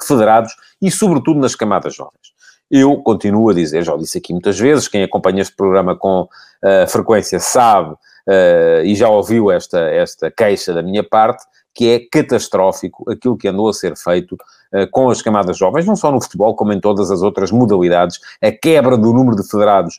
federados 0.00 0.54
e, 0.80 0.90
sobretudo, 0.90 1.40
nas 1.40 1.56
camadas 1.56 1.94
jovens. 1.94 2.30
Eu 2.70 2.96
continuo 2.98 3.50
a 3.50 3.54
dizer, 3.54 3.82
já 3.82 3.92
o 3.92 3.98
disse 3.98 4.18
aqui 4.18 4.32
muitas 4.32 4.56
vezes, 4.56 4.86
quem 4.86 5.02
acompanha 5.02 5.42
este 5.42 5.56
programa 5.56 5.96
com 5.96 6.22
uh, 6.22 6.86
frequência 6.88 7.40
sabe 7.40 7.94
uh, 7.94 8.84
e 8.84 8.94
já 8.94 9.08
ouviu 9.08 9.50
esta, 9.50 9.80
esta 9.80 10.30
queixa 10.30 10.72
da 10.72 10.80
minha 10.80 11.02
parte, 11.02 11.44
que 11.74 11.88
é 11.88 12.00
catastrófico 12.00 13.10
aquilo 13.10 13.36
que 13.36 13.48
andou 13.48 13.68
a 13.68 13.72
ser 13.72 13.96
feito 13.96 14.34
uh, 14.34 14.90
com 14.90 15.10
as 15.10 15.22
camadas 15.22 15.56
jovens, 15.56 15.86
não 15.86 15.96
só 15.96 16.10
no 16.10 16.20
futebol, 16.20 16.54
como 16.54 16.72
em 16.72 16.80
todas 16.80 17.10
as 17.10 17.22
outras 17.22 17.50
modalidades. 17.50 18.18
A 18.42 18.50
quebra 18.50 18.96
do 18.96 19.12
número 19.12 19.36
de 19.36 19.48
federados 19.48 19.98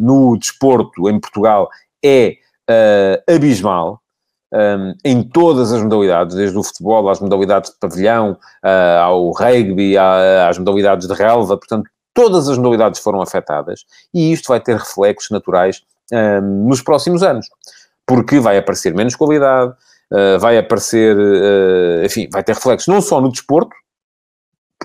no 0.00 0.36
desporto 0.36 1.08
em 1.08 1.20
Portugal 1.20 1.68
é 2.04 2.38
abismal 3.32 4.02
um, 4.52 4.94
em 5.04 5.22
todas 5.22 5.72
as 5.72 5.82
modalidades, 5.82 6.36
desde 6.36 6.56
o 6.56 6.62
futebol 6.62 7.08
às 7.08 7.20
modalidades 7.20 7.70
de 7.70 7.78
pavilhão, 7.78 8.38
uh, 8.64 9.00
ao 9.02 9.30
rugby, 9.32 9.96
às 9.98 10.58
modalidades 10.58 11.06
de 11.06 11.14
relva, 11.14 11.56
portanto, 11.56 11.90
todas 12.14 12.48
as 12.48 12.56
modalidades 12.56 13.00
foram 13.00 13.20
afetadas 13.20 13.84
e 14.14 14.32
isto 14.32 14.48
vai 14.48 14.60
ter 14.60 14.76
reflexos 14.76 15.30
naturais 15.30 15.82
um, 16.12 16.68
nos 16.68 16.80
próximos 16.80 17.22
anos, 17.22 17.46
porque 18.06 18.38
vai 18.38 18.56
aparecer 18.56 18.94
menos 18.94 19.14
qualidade, 19.16 19.74
uh, 20.12 20.38
vai 20.38 20.58
aparecer, 20.58 21.16
uh, 21.16 22.04
enfim, 22.04 22.28
vai 22.30 22.42
ter 22.42 22.54
reflexos 22.54 22.88
não 22.88 23.00
só 23.00 23.20
no 23.20 23.30
desporto, 23.30 23.74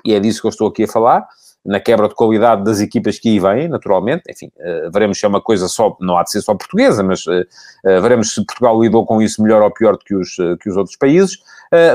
e 0.06 0.14
é 0.14 0.20
disso 0.20 0.42
que 0.42 0.48
eu 0.48 0.52
estou 0.52 0.68
aqui 0.68 0.84
a 0.84 0.88
falar, 0.88 1.28
na 1.66 1.80
quebra 1.80 2.08
de 2.08 2.16
qualidade 2.16 2.64
das 2.64 2.80
equipas 2.80 3.20
que 3.20 3.30
aí 3.30 3.40
vêm, 3.40 3.68
naturalmente. 3.68 4.24
Enfim, 4.30 4.52
uh, 4.58 4.92
veremos 4.92 5.20
se 5.20 5.26
é 5.26 5.28
uma 5.28 5.42
coisa 5.42 5.68
só, 5.68 5.96
não 6.00 6.18
há 6.18 6.24
de 6.24 6.32
ser 6.32 6.42
só 6.42 6.56
portuguesa, 6.56 7.04
mas 7.04 7.26
uh, 7.28 7.42
uh, 7.86 8.02
veremos 8.02 8.34
se 8.34 8.44
Portugal 8.46 8.82
lidou 8.82 9.06
com 9.06 9.22
isso 9.22 9.42
melhor 9.42 9.62
ou 9.62 9.72
pior 9.72 9.94
do 9.94 10.00
que 10.00 10.16
os, 10.16 10.36
que 10.60 10.70
os 10.70 10.76
outros 10.76 10.96
países, 10.96 11.38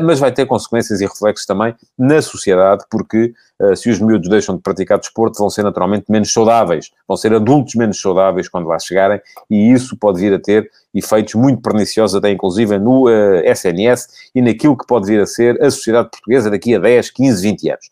mas 0.03 0.19
vai 0.19 0.33
ter 0.33 0.47
consequências 0.47 1.03
e 1.03 1.05
reflexos 1.05 1.45
também 1.45 1.75
na 1.99 2.23
sociedade, 2.23 2.85
porque 2.91 3.35
se 3.75 3.91
os 3.91 4.01
miúdos 4.01 4.29
deixam 4.31 4.57
de 4.57 4.63
praticar 4.63 4.99
desporto, 4.99 5.39
vão 5.39 5.51
ser 5.51 5.63
naturalmente 5.63 6.07
menos 6.09 6.33
saudáveis, 6.33 6.91
vão 7.07 7.15
ser 7.15 7.35
adultos 7.35 7.75
menos 7.75 8.01
saudáveis 8.01 8.49
quando 8.49 8.69
lá 8.69 8.79
chegarem, 8.79 9.21
e 9.51 9.71
isso 9.71 9.95
pode 9.99 10.19
vir 10.19 10.33
a 10.33 10.39
ter 10.39 10.71
efeitos 10.95 11.35
muito 11.35 11.61
perniciosos, 11.61 12.17
até 12.17 12.31
inclusive 12.31 12.79
no 12.79 13.07
SNS 13.45 14.09
e 14.35 14.41
naquilo 14.41 14.79
que 14.79 14.87
pode 14.87 15.07
vir 15.07 15.21
a 15.21 15.27
ser 15.27 15.63
a 15.63 15.71
sociedade 15.71 16.09
portuguesa 16.11 16.51
daqui 16.51 16.75
a 16.75 16.79
10, 16.79 17.11
15, 17.11 17.43
20 17.43 17.71
anos. 17.71 17.91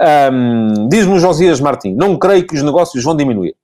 Um, 0.00 0.88
Diz-me 0.88 1.18
Josias 1.18 1.60
Martins, 1.60 1.96
não 1.96 2.18
creio 2.18 2.46
que 2.46 2.54
os 2.54 2.62
negócios 2.62 3.02
vão 3.04 3.16
diminuir. 3.16 3.54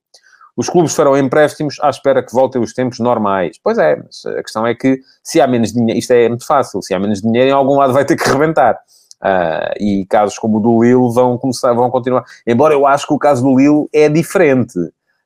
Os 0.55 0.69
clubes 0.69 0.93
farão 0.93 1.17
empréstimos 1.17 1.77
à 1.81 1.89
espera 1.89 2.23
que 2.23 2.33
voltem 2.33 2.61
os 2.61 2.73
tempos 2.73 2.99
normais. 2.99 3.57
Pois 3.63 3.77
é, 3.77 3.95
mas 3.95 4.25
a 4.25 4.43
questão 4.43 4.67
é 4.67 4.75
que 4.75 4.99
se 5.23 5.39
há 5.39 5.47
menos 5.47 5.71
dinheiro, 5.71 5.97
isto 5.97 6.11
é 6.11 6.27
muito 6.27 6.45
fácil, 6.45 6.81
se 6.81 6.93
há 6.93 6.99
menos 6.99 7.21
dinheiro, 7.21 7.49
em 7.49 7.53
algum 7.53 7.77
lado 7.77 7.93
vai 7.93 8.05
ter 8.05 8.15
que 8.15 8.29
rebentar. 8.29 8.77
Uh, 9.23 9.73
e 9.79 10.05
casos 10.07 10.37
como 10.39 10.57
o 10.57 10.59
do 10.59 10.83
Lille 10.83 11.13
vão 11.13 11.37
começar, 11.37 11.73
vão 11.73 11.89
continuar. 11.89 12.23
Embora 12.45 12.73
eu 12.73 12.85
acho 12.87 13.07
que 13.07 13.13
o 13.13 13.19
caso 13.19 13.43
do 13.43 13.57
Lille 13.57 13.87
é 13.93 14.09
diferente, 14.09 14.77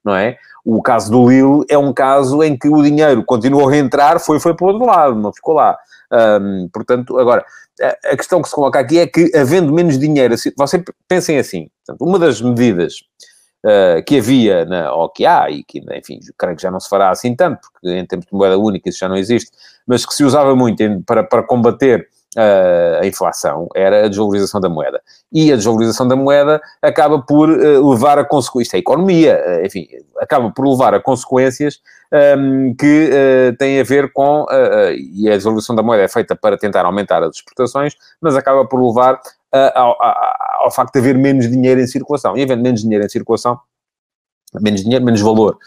não 0.04 0.16
é? 0.16 0.38
O 0.66 0.82
caso 0.82 1.10
do 1.12 1.30
Lille 1.30 1.66
é 1.70 1.78
um 1.78 1.94
caso 1.94 2.44
em 2.44 2.58
que 2.58 2.68
o 2.68 2.82
dinheiro 2.84 3.24
continuou 3.24 3.70
a 3.70 3.78
entrar, 3.78 4.20
foi, 4.20 4.40
foi 4.40 4.54
para 4.54 4.66
o 4.66 4.68
outro 4.70 4.86
lado, 4.86 5.16
não 5.16 5.34
ficou 5.34 5.54
lá. 5.54 5.78
Um, 6.12 6.70
portanto, 6.72 7.18
agora, 7.18 7.44
a 7.82 8.16
questão 8.16 8.42
que 8.42 8.50
se 8.50 8.56
coloca 8.56 8.80
aqui 8.80 9.00
é 9.00 9.08
que, 9.08 9.32
havendo 9.36 9.74
menos 9.74 9.98
dinheiro, 9.98 10.36
vocês 10.58 10.84
pensem 11.08 11.38
assim, 11.38 11.68
portanto, 11.86 12.08
uma 12.08 12.18
das 12.18 12.42
medidas 12.42 12.96
uh, 13.66 14.04
que 14.06 14.20
havia, 14.20 14.66
na, 14.66 14.94
ou 14.94 15.10
que 15.10 15.26
há, 15.26 15.50
e 15.50 15.64
que, 15.64 15.80
enfim, 15.80 16.20
creio 16.38 16.56
que 16.56 16.62
já 16.62 16.72
não 16.72 16.80
se 16.80 16.88
fará 16.88 17.10
assim 17.10 17.36
tanto, 17.36 17.68
porque 17.74 17.90
em 17.90 18.06
tempos 18.06 18.28
de 18.28 18.34
moeda 18.34 18.58
única 18.58 18.90
isso 18.90 19.00
já 19.00 19.10
não 19.10 19.18
existe, 19.18 19.52
mas 19.86 20.06
que 20.06 20.14
se 20.14 20.24
usava 20.24 20.56
muito 20.56 20.82
em, 20.82 21.02
para, 21.02 21.24
para 21.24 21.44
combater 21.44 22.08
uh, 22.36 23.02
a 23.02 23.08
inflação, 23.08 23.68
era 23.76 24.06
a 24.06 24.08
desvalorização 24.08 24.62
da 24.62 24.70
moeda. 24.70 25.02
E 25.32 25.52
a 25.52 25.56
desvalorização 25.56 26.08
da 26.08 26.16
moeda 26.16 26.62
acaba 26.82 27.22
por 27.22 27.50
uh, 27.50 27.90
levar 27.90 28.18
a 28.18 28.26
consequências, 28.26 28.68
isto 28.68 28.76
é 28.76 28.80
economia, 28.80 29.42
enfim, 29.66 29.88
acaba 30.20 30.52
por 30.52 30.68
levar 30.68 30.94
a 30.94 31.00
consequências 31.00 31.80
um, 32.38 32.74
que 32.76 33.10
uh, 33.10 33.58
tem 33.58 33.80
a 33.80 33.84
ver 33.84 34.12
com, 34.12 34.42
uh, 34.42 34.46
uh, 34.46 34.92
e 34.94 35.28
a 35.30 35.36
desvalorização 35.36 35.76
da 35.76 35.84
moeda 35.84 36.04
é 36.04 36.08
feita 36.08 36.36
para 36.36 36.58
tentar 36.58 36.86
aumentar 36.86 37.24
as 37.24 37.36
exportações, 37.36 37.96
mas 38.22 38.36
acaba 38.36 38.66
por 38.66 38.82
levar 38.82 39.20
ao, 39.74 40.04
ao, 40.04 40.66
ao, 40.66 40.72
facto 40.72 40.94
de 40.94 41.00
haver 41.00 41.18
menos 41.18 41.50
dinheiro 41.50 41.80
em 41.80 41.88
circulação. 41.88 42.36
E 42.36 42.44
havendo 42.44 42.62
menos 42.62 42.82
dinheiro 42.82 43.06
em 43.06 43.10
circulação, 43.10 43.58
menos 44.60 44.84
dinheiro, 44.84 45.04
menos 45.04 45.22
valor, 45.22 45.58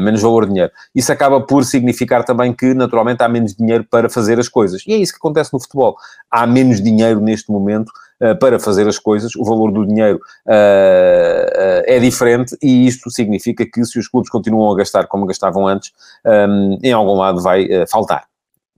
menos 0.00 0.22
valor 0.22 0.44
de 0.44 0.52
dinheiro. 0.52 0.72
Isso 0.94 1.12
acaba 1.12 1.40
por 1.40 1.64
significar 1.64 2.24
também 2.24 2.52
que, 2.52 2.74
naturalmente, 2.74 3.22
há 3.22 3.28
menos 3.28 3.54
dinheiro 3.54 3.86
para 3.90 4.08
fazer 4.08 4.38
as 4.38 4.48
coisas. 4.48 4.82
E 4.86 4.92
é 4.92 4.96
isso 4.96 5.12
que 5.12 5.18
acontece 5.18 5.52
no 5.52 5.60
futebol. 5.60 5.96
Há 6.30 6.46
menos 6.46 6.80
dinheiro 6.80 7.20
neste 7.20 7.50
momento 7.50 7.90
eh, 8.22 8.34
para 8.34 8.60
fazer 8.60 8.86
as 8.86 9.00
coisas, 9.00 9.34
o 9.34 9.42
valor 9.42 9.72
do 9.72 9.84
dinheiro 9.84 10.20
uh, 10.46 11.82
é 11.84 11.98
diferente 11.98 12.56
e 12.62 12.86
isto 12.86 13.10
significa 13.10 13.66
que 13.66 13.84
se 13.84 13.98
os 13.98 14.06
clubes 14.06 14.30
continuam 14.30 14.70
a 14.70 14.76
gastar 14.76 15.08
como 15.08 15.26
gastavam 15.26 15.66
antes, 15.66 15.90
um, 16.24 16.78
em 16.84 16.92
algum 16.92 17.14
lado 17.14 17.42
vai 17.42 17.66
faltar. 17.88 18.24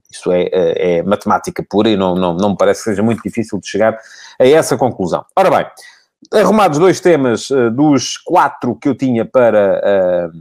Isso 0.09 0.31
é, 0.31 0.49
é, 0.51 1.03
matemática 1.03 1.63
pura 1.69 1.89
e 1.89 1.95
não, 1.95 2.15
não, 2.15 2.33
não 2.33 2.49
me 2.51 2.57
parece 2.57 2.83
que 2.83 2.89
seja 2.89 3.03
muito 3.03 3.21
difícil 3.21 3.59
de 3.59 3.67
chegar 3.67 3.95
a 4.39 4.47
essa 4.47 4.75
conclusão. 4.77 5.23
Ora 5.35 5.51
bem, 5.51 5.67
arrumados 6.33 6.79
dois 6.79 6.99
temas 6.99 7.49
dos 7.75 8.17
quatro 8.17 8.75
que 8.75 8.89
eu 8.89 8.95
tinha 8.95 9.25
para 9.25 10.31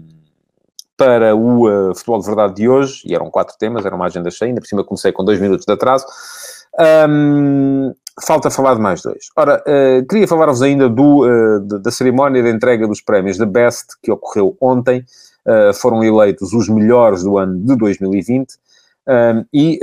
para 0.96 1.34
o 1.34 1.68
uh, 1.68 1.94
Futebol 1.94 2.20
de 2.20 2.26
Verdade 2.26 2.54
de 2.54 2.68
hoje, 2.68 3.02
e 3.04 3.14
eram 3.14 3.30
quatro 3.30 3.56
temas, 3.58 3.84
era 3.84 3.94
uma 3.94 4.06
agenda 4.06 4.30
cheia, 4.30 4.50
ainda 4.50 4.60
por 4.60 4.66
cima 4.66 4.84
comecei 4.84 5.12
com 5.12 5.24
dois 5.24 5.40
minutos 5.40 5.66
de 5.66 5.72
atraso. 5.72 6.06
Um, 7.08 7.92
falta 8.24 8.50
falar 8.50 8.74
de 8.74 8.80
mais 8.80 9.02
dois. 9.02 9.28
Ora, 9.36 9.62
uh, 9.66 10.06
queria 10.06 10.28
falar-vos 10.28 10.62
ainda 10.62 10.88
do, 10.88 11.26
uh, 11.26 11.60
da 11.60 11.90
cerimónia 11.90 12.42
de 12.42 12.50
entrega 12.50 12.86
dos 12.86 13.00
prémios 13.00 13.36
da 13.36 13.46
Best, 13.46 13.94
que 14.02 14.10
ocorreu 14.10 14.56
ontem. 14.60 15.04
Foram 15.74 16.02
eleitos 16.02 16.54
os 16.54 16.70
melhores 16.70 17.22
do 17.22 17.36
ano 17.36 17.58
de 17.58 17.76
2020. 17.76 18.54
Um, 19.06 19.44
e, 19.52 19.78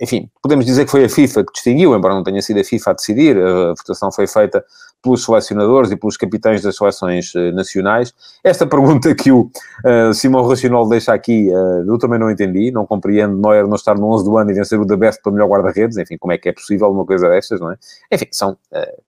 enfim, 0.00 0.30
podemos 0.40 0.64
dizer 0.64 0.84
que 0.84 0.92
foi 0.92 1.06
a 1.06 1.08
FIFA 1.08 1.42
que 1.42 1.52
distinguiu, 1.52 1.92
embora 1.92 2.14
não 2.14 2.22
tenha 2.22 2.40
sido 2.40 2.60
a 2.60 2.62
FIFA 2.62 2.90
a 2.90 2.94
decidir, 2.94 3.36
a 3.36 3.74
votação 3.74 4.12
foi 4.12 4.28
feita 4.28 4.64
pelos 5.02 5.24
selecionadores 5.24 5.90
e 5.90 5.96
pelos 5.96 6.16
capitães 6.16 6.62
das 6.62 6.76
seleções 6.76 7.34
uh, 7.34 7.52
nacionais. 7.52 8.14
Esta 8.44 8.66
pergunta 8.66 9.14
que 9.14 9.32
o 9.32 9.50
uh, 9.84 10.12
Simão 10.12 10.46
Racional 10.46 10.88
deixa 10.88 11.12
aqui, 11.12 11.48
uh, 11.50 11.84
eu 11.86 11.98
também 11.98 12.18
não 12.18 12.30
entendi, 12.30 12.70
não 12.70 12.84
compreendo 12.86 13.36
Neuer 13.36 13.66
não 13.66 13.76
estar 13.76 13.96
no 13.96 14.06
11 14.12 14.24
do 14.24 14.36
ano 14.36 14.50
e 14.50 14.54
vencer 14.54 14.78
o 14.78 14.84
da 14.84 14.96
Best 14.96 15.22
para 15.22 15.32
melhor 15.32 15.48
guarda-redes, 15.48 15.96
enfim, 15.96 16.16
como 16.18 16.32
é 16.32 16.38
que 16.38 16.48
é 16.48 16.52
possível 16.52 16.90
uma 16.90 17.04
coisa 17.04 17.28
destas, 17.28 17.60
não 17.60 17.70
é? 17.70 17.76
Enfim, 18.12 18.26
são, 18.30 18.56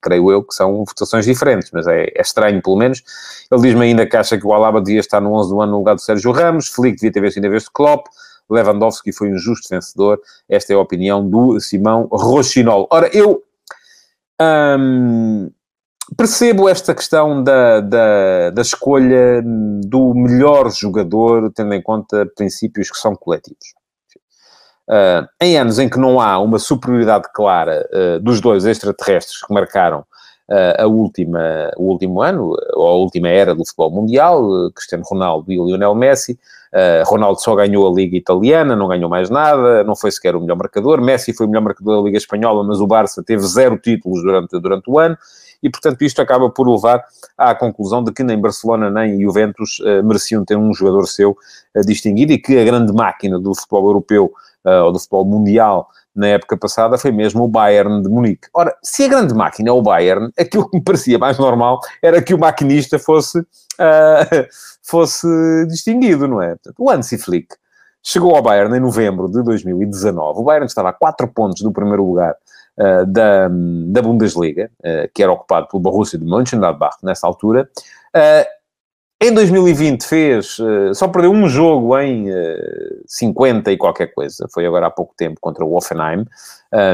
creio 0.01 0.31
eu, 0.31 0.43
que 0.43 0.53
são 0.53 0.83
votações 0.85 1.25
diferentes, 1.25 1.69
mas 1.71 1.87
é, 1.87 2.05
é 2.05 2.21
estranho, 2.21 2.61
pelo 2.61 2.77
menos. 2.77 3.03
Ele 3.51 3.61
diz-me 3.61 3.85
ainda 3.85 4.05
que 4.05 4.17
acha 4.17 4.37
que 4.37 4.45
o 4.45 4.53
Alaba 4.53 4.81
devia 4.81 4.99
estar 4.99 5.21
no 5.21 5.33
11 5.33 5.49
do 5.49 5.61
ano 5.61 5.71
no 5.73 5.77
lugar 5.77 5.95
do 5.95 6.01
Sérgio 6.01 6.31
Ramos, 6.31 6.67
Felipe 6.67 6.97
devia 6.97 7.11
ter 7.11 7.21
vencido 7.21 7.45
em 7.45 7.49
vez 7.49 7.63
de 7.63 7.71
Klopp, 7.71 8.07
Lewandowski 8.49 9.11
foi 9.11 9.31
um 9.31 9.37
justo 9.37 9.67
vencedor. 9.69 10.19
Esta 10.47 10.73
é 10.73 10.75
a 10.75 10.79
opinião 10.79 11.27
do 11.27 11.59
Simão 11.59 12.07
Rochinol. 12.11 12.87
Ora, 12.91 13.09
eu... 13.15 13.43
Hum, 14.41 15.49
percebo 16.17 16.67
esta 16.67 16.93
questão 16.93 17.43
da, 17.43 17.79
da, 17.79 18.49
da, 18.51 18.61
escolha 18.61 19.41
do 19.43 20.13
melhor 20.13 20.71
jogador, 20.71 21.51
tendo 21.53 21.73
em 21.73 21.81
conta 21.81 22.29
princípios 22.35 22.91
que 22.91 22.97
são 22.97 23.15
coletivos. 23.15 23.73
Uh, 24.89 25.25
em 25.39 25.57
anos 25.57 25.79
em 25.79 25.87
que 25.87 25.97
não 25.97 26.19
há 26.19 26.37
uma 26.39 26.59
superioridade 26.59 27.29
clara 27.33 27.87
uh, 27.93 28.19
dos 28.19 28.41
dois 28.41 28.65
extraterrestres 28.65 29.41
que 29.41 29.53
marcaram 29.53 29.99
uh, 29.99 30.81
a 30.81 30.85
última, 30.85 31.71
o 31.77 31.83
último 31.83 32.21
ano, 32.21 32.53
ou 32.73 32.87
a 32.87 32.95
última 32.95 33.29
era 33.29 33.55
do 33.55 33.65
futebol 33.65 33.91
mundial, 33.91 34.45
Cristiano 34.75 35.05
Ronaldo 35.07 35.51
e 35.51 35.55
Lionel 35.55 35.95
Messi, 35.95 36.37
Ronaldo 37.05 37.39
só 37.39 37.53
ganhou 37.53 37.87
a 37.87 37.93
Liga 37.93 38.17
Italiana, 38.17 38.75
não 38.75 38.87
ganhou 38.87 39.07
mais 39.07 39.29
nada, 39.29 39.83
não 39.83 39.95
foi 39.95 40.11
sequer 40.11 40.35
o 40.35 40.41
melhor 40.41 40.57
marcador. 40.57 40.99
Messi 40.99 41.31
foi 41.31 41.45
o 41.45 41.49
melhor 41.49 41.61
marcador 41.61 41.97
da 41.97 42.03
Liga 42.03 42.17
Espanhola, 42.17 42.63
mas 42.63 42.79
o 42.79 42.87
Barça 42.87 43.21
teve 43.23 43.43
zero 43.43 43.77
títulos 43.77 44.23
durante, 44.23 44.59
durante 44.59 44.89
o 44.89 44.97
ano 44.97 45.15
e, 45.63 45.69
portanto, 45.69 46.01
isto 46.01 46.21
acaba 46.21 46.49
por 46.49 46.69
levar 46.69 47.03
à 47.37 47.55
conclusão 47.55 48.03
de 48.03 48.11
que 48.11 48.21
nem 48.21 48.39
Barcelona 48.39 48.89
nem 48.89 49.21
Juventus 49.21 49.79
uh, 49.79 50.03
mereciam 50.03 50.43
ter 50.43 50.57
um 50.57 50.73
jogador 50.73 51.07
seu 51.07 51.31
uh, 51.31 51.81
distinguido 51.85 52.33
e 52.33 52.37
que 52.37 52.59
a 52.59 52.65
grande 52.65 52.91
máquina 52.91 53.39
do 53.39 53.55
futebol 53.55 53.87
europeu 53.87 54.33
uh, 54.65 54.83
ou 54.83 54.91
do 54.91 54.99
futebol 54.99 55.23
mundial 55.23 55.87
na 56.13 56.27
época 56.27 56.57
passada 56.57 56.97
foi 56.97 57.11
mesmo 57.11 57.45
o 57.45 57.47
Bayern 57.47 58.03
de 58.03 58.09
Munique. 58.09 58.47
Ora, 58.53 58.75
se 58.83 59.05
a 59.05 59.07
grande 59.07 59.33
máquina 59.33 59.69
é 59.69 59.71
o 59.71 59.81
Bayern, 59.81 60.31
aquilo 60.37 60.69
que 60.69 60.77
me 60.77 60.83
parecia 60.83 61.17
mais 61.17 61.39
normal 61.39 61.79
era 62.03 62.21
que 62.21 62.35
o 62.35 62.37
maquinista 62.37 62.99
fosse, 62.99 63.43
fosse 64.83 65.27
distinguido, 65.67 66.27
não 66.27 66.39
é? 66.39 66.55
O 66.77 66.91
Hansi 66.91 67.17
Flick 67.17 67.55
chegou 68.03 68.35
ao 68.35 68.43
Bayern 68.43 68.77
em 68.77 68.79
novembro 68.79 69.27
de 69.27 69.41
2019. 69.41 70.39
O 70.39 70.43
Bayern 70.43 70.67
estava 70.67 70.89
a 70.89 70.93
4 70.93 71.27
pontos 71.29 71.63
do 71.63 71.71
primeiro 71.71 72.05
lugar 72.05 72.35
uh, 72.79 73.05
da, 73.05 73.47
da 73.49 74.01
Bundesliga, 74.01 74.69
uh, 74.79 75.09
que 75.13 75.23
era 75.23 75.31
ocupado 75.31 75.67
pelo 75.67 75.81
Borussia 75.81 76.19
de 76.19 76.25
Mönchengladbach 76.25 76.97
nessa 77.03 77.27
altura. 77.27 77.69
em 79.21 79.33
2020 79.33 80.03
fez, 80.03 80.57
só 80.93 81.07
perdeu 81.07 81.31
um 81.31 81.47
jogo 81.47 81.97
em 81.97 82.27
50 83.07 83.71
e 83.71 83.77
qualquer 83.77 84.07
coisa, 84.13 84.47
foi 84.53 84.65
agora 84.65 84.87
há 84.87 84.91
pouco 84.91 85.13
tempo 85.15 85.39
contra 85.39 85.63
o 85.63 85.75
Offenheim, 85.75 86.25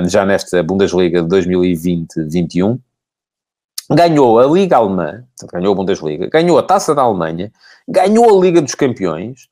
já 0.08 0.26
nesta 0.26 0.62
Bundesliga 0.62 1.24
de 1.24 1.28
2020-21 1.28 2.80
ganhou 3.92 4.40
a 4.40 4.46
Liga 4.46 4.78
Alemã, 4.78 5.24
ganhou 5.52 5.74
a 5.74 5.76
Bundesliga, 5.76 6.30
ganhou 6.30 6.60
a 6.60 6.64
Taça 6.64 6.94
da 6.94 7.02
Alemanha, 7.02 7.52
ganhou 7.88 8.30
a 8.30 8.42
Liga 8.42 8.62
dos 8.62 8.76
Campeões, 8.76 9.48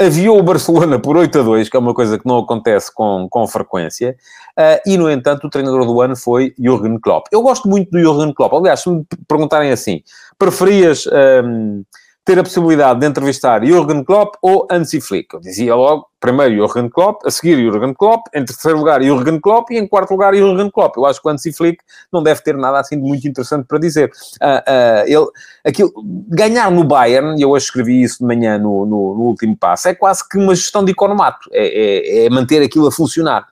aviou 0.00 0.38
o 0.38 0.42
Barcelona 0.42 0.98
por 0.98 1.16
8 1.16 1.40
a 1.40 1.42
2, 1.42 1.68
que 1.68 1.76
é 1.76 1.80
uma 1.80 1.92
coisa 1.92 2.18
que 2.18 2.26
não 2.26 2.38
acontece 2.38 2.92
com, 2.94 3.26
com 3.28 3.46
frequência, 3.46 4.16
uh, 4.58 4.80
e, 4.86 4.96
no 4.96 5.10
entanto, 5.10 5.46
o 5.46 5.50
treinador 5.50 5.84
do 5.84 6.00
ano 6.00 6.16
foi 6.16 6.54
Jürgen 6.58 6.98
Klopp. 7.00 7.26
Eu 7.32 7.42
gosto 7.42 7.68
muito 7.68 7.90
do 7.90 7.98
Jürgen 7.98 8.32
Klopp. 8.32 8.54
Aliás, 8.54 8.80
se 8.80 8.90
me 8.90 9.04
perguntarem 9.26 9.70
assim, 9.70 10.02
preferias... 10.38 11.06
Um, 11.44 11.84
ter 12.28 12.38
a 12.38 12.42
possibilidade 12.42 13.00
de 13.00 13.06
entrevistar 13.06 13.64
Jürgen 13.64 14.04
Klopp 14.04 14.34
ou 14.42 14.68
Hansi 14.70 15.00
Flick. 15.00 15.32
Eu 15.32 15.40
dizia 15.40 15.74
logo, 15.74 16.06
primeiro 16.20 16.56
Jürgen 16.56 16.90
Klopp, 16.90 17.24
a 17.24 17.30
seguir 17.30 17.56
Jürgen 17.56 17.94
Klopp, 17.94 18.26
em 18.34 18.44
terceiro 18.44 18.76
lugar 18.76 19.02
Jürgen 19.02 19.40
Klopp 19.40 19.70
e 19.70 19.78
em 19.78 19.88
quarto 19.88 20.10
lugar 20.10 20.34
Jürgen 20.34 20.70
Klopp. 20.70 20.98
Eu 20.98 21.06
acho 21.06 21.22
que 21.22 21.26
o 21.26 21.30
Hansi 21.30 21.54
Flick 21.54 21.82
não 22.12 22.22
deve 22.22 22.42
ter 22.42 22.54
nada 22.54 22.80
assim 22.80 22.96
de 22.96 23.02
muito 23.02 23.26
interessante 23.26 23.64
para 23.66 23.78
dizer. 23.78 24.10
Uh, 24.42 24.46
uh, 24.46 25.06
ele, 25.06 25.26
aquilo, 25.64 25.90
ganhar 26.28 26.70
no 26.70 26.84
Bayern, 26.84 27.34
e 27.38 27.40
eu 27.40 27.48
hoje 27.48 27.64
escrevi 27.64 28.02
isso 28.02 28.18
de 28.18 28.26
manhã 28.26 28.58
no, 28.58 28.84
no, 28.84 29.14
no 29.14 29.22
último 29.22 29.56
passo, 29.56 29.88
é 29.88 29.94
quase 29.94 30.28
que 30.28 30.36
uma 30.36 30.54
gestão 30.54 30.84
de 30.84 30.92
economato, 30.92 31.48
é, 31.50 32.24
é, 32.24 32.26
é 32.26 32.28
manter 32.28 32.62
aquilo 32.62 32.88
a 32.88 32.92
funcionar. 32.92 33.46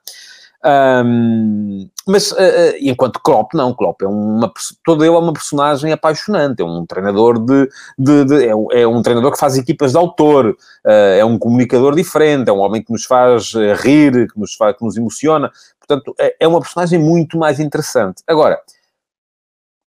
Um, 0.65 1.89
mas 2.09 2.33
uh, 2.33 2.37
enquanto 2.81 3.21
Klopp, 3.21 3.55
não, 3.55 3.75
Klopp 3.75 4.03
é 4.03 4.07
uma 4.07 4.53
todo 4.85 5.05
ele 5.05 5.15
é 5.15 5.19
uma 5.19 5.33
personagem 5.33 5.93
apaixonante, 5.93 6.63
é 6.63 6.65
um 6.65 6.85
treinador 6.87 7.39
de, 7.39 7.69
de, 7.99 8.25
de 8.25 8.45
é, 8.45 8.81
é, 8.81 8.87
um 8.87 9.03
treinador 9.03 9.33
que 9.33 9.39
faz 9.39 9.57
equipas 9.57 9.93
de 9.93 9.99
autor, 9.99 10.47
uh, 10.47 10.89
é 10.89 11.25
um 11.25 11.39
comunicador 11.39 11.95
diferente, 11.95 12.49
é 12.49 12.53
um 12.53 12.59
homem 12.59 12.83
que 12.83 12.91
nos 12.91 13.05
faz 13.05 13.53
rir, 13.81 14.29
que 14.33 14.41
nos 14.41 14.55
faz, 14.55 14.77
que 14.77 14.85
nos 14.85 14.97
emociona, 14.97 15.51
portanto 15.79 16.15
é, 16.19 16.37
é 16.41 16.49
uma 16.49 16.61
personagem 16.61 16.99
muito 16.99 17.39
mais 17.39 17.61
interessante. 17.61 18.23
Agora, 18.27 18.61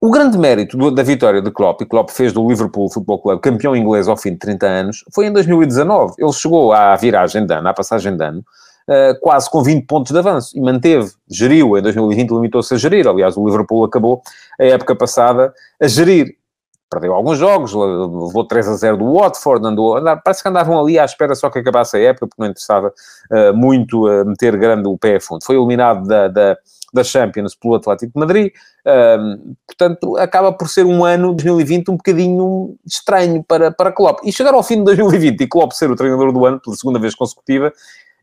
o 0.04 0.10
grande 0.10 0.36
mérito 0.36 0.76
do, 0.76 0.90
da 0.90 1.02
vitória 1.02 1.40
de 1.40 1.50
Klopp, 1.50 1.80
e 1.80 1.86
Klopp 1.86 2.10
fez 2.10 2.32
do 2.32 2.46
Liverpool 2.46 2.90
Football 2.90 3.20
Club 3.20 3.40
campeão 3.40 3.74
inglês 3.74 4.06
ao 4.06 4.16
fim 4.16 4.32
de 4.32 4.38
30 4.38 4.66
anos, 4.66 5.04
foi 5.14 5.26
em 5.26 5.32
2019. 5.32 6.14
Ele 6.18 6.32
chegou 6.32 6.74
à 6.74 6.94
viragem 6.94 7.46
de 7.46 7.54
ano, 7.54 7.68
à 7.68 7.72
passagem 7.72 8.14
de 8.14 8.22
ano, 8.22 8.44
uh, 8.88 9.18
quase 9.20 9.50
com 9.50 9.62
20 9.62 9.86
pontos 9.86 10.12
de 10.12 10.18
avanço 10.18 10.56
e 10.56 10.60
manteve, 10.60 11.10
geriu, 11.28 11.76
em 11.76 11.82
2020 11.82 12.30
limitou-se 12.30 12.74
a 12.74 12.76
gerir, 12.76 13.06
aliás 13.06 13.36
o 13.36 13.44
Liverpool 13.44 13.84
acabou 13.84 14.22
a 14.58 14.64
época 14.64 14.94
passada 14.94 15.52
a 15.80 15.86
gerir. 15.86 16.36
Perdeu 16.90 17.12
alguns 17.12 17.38
jogos, 17.38 17.72
levou 17.72 18.46
3 18.46 18.68
a 18.68 18.74
0 18.74 18.98
do 18.98 19.14
Watford, 19.14 19.66
andou, 19.66 19.96
andar, 19.96 20.16
parece 20.22 20.42
que 20.42 20.48
andavam 20.48 20.78
ali 20.78 20.96
à 20.96 21.04
espera 21.04 21.34
só 21.34 21.50
que 21.50 21.58
acabasse 21.58 21.96
a 21.96 22.00
época, 22.00 22.28
porque 22.28 22.40
não 22.40 22.48
interessava 22.48 22.92
uh, 23.32 23.52
muito 23.52 24.06
uh, 24.06 24.24
meter 24.24 24.56
grande 24.56 24.86
o 24.86 24.96
pé 24.96 25.16
a 25.16 25.20
fundo. 25.20 25.42
Foi 25.42 25.56
eliminado 25.56 26.06
da, 26.06 26.28
da, 26.28 26.56
da 26.92 27.02
Champions 27.02 27.56
pelo 27.56 27.74
Atlético 27.74 28.12
de 28.12 28.20
Madrid, 28.20 28.52
uh, 28.86 29.56
portanto, 29.66 30.16
acaba 30.18 30.52
por 30.52 30.68
ser 30.68 30.86
um 30.86 31.04
ano, 31.04 31.34
2020, 31.34 31.90
um 31.90 31.96
bocadinho 31.96 32.76
estranho 32.86 33.42
para, 33.42 33.72
para 33.72 33.90
Klopp. 33.90 34.20
E 34.22 34.32
chegar 34.32 34.54
ao 34.54 34.62
fim 34.62 34.76
de 34.76 34.84
2020 34.84 35.40
e 35.40 35.48
Klopp 35.48 35.72
ser 35.72 35.90
o 35.90 35.96
treinador 35.96 36.32
do 36.32 36.46
ano 36.46 36.60
pela 36.60 36.76
segunda 36.76 37.00
vez 37.00 37.16
consecutiva, 37.16 37.72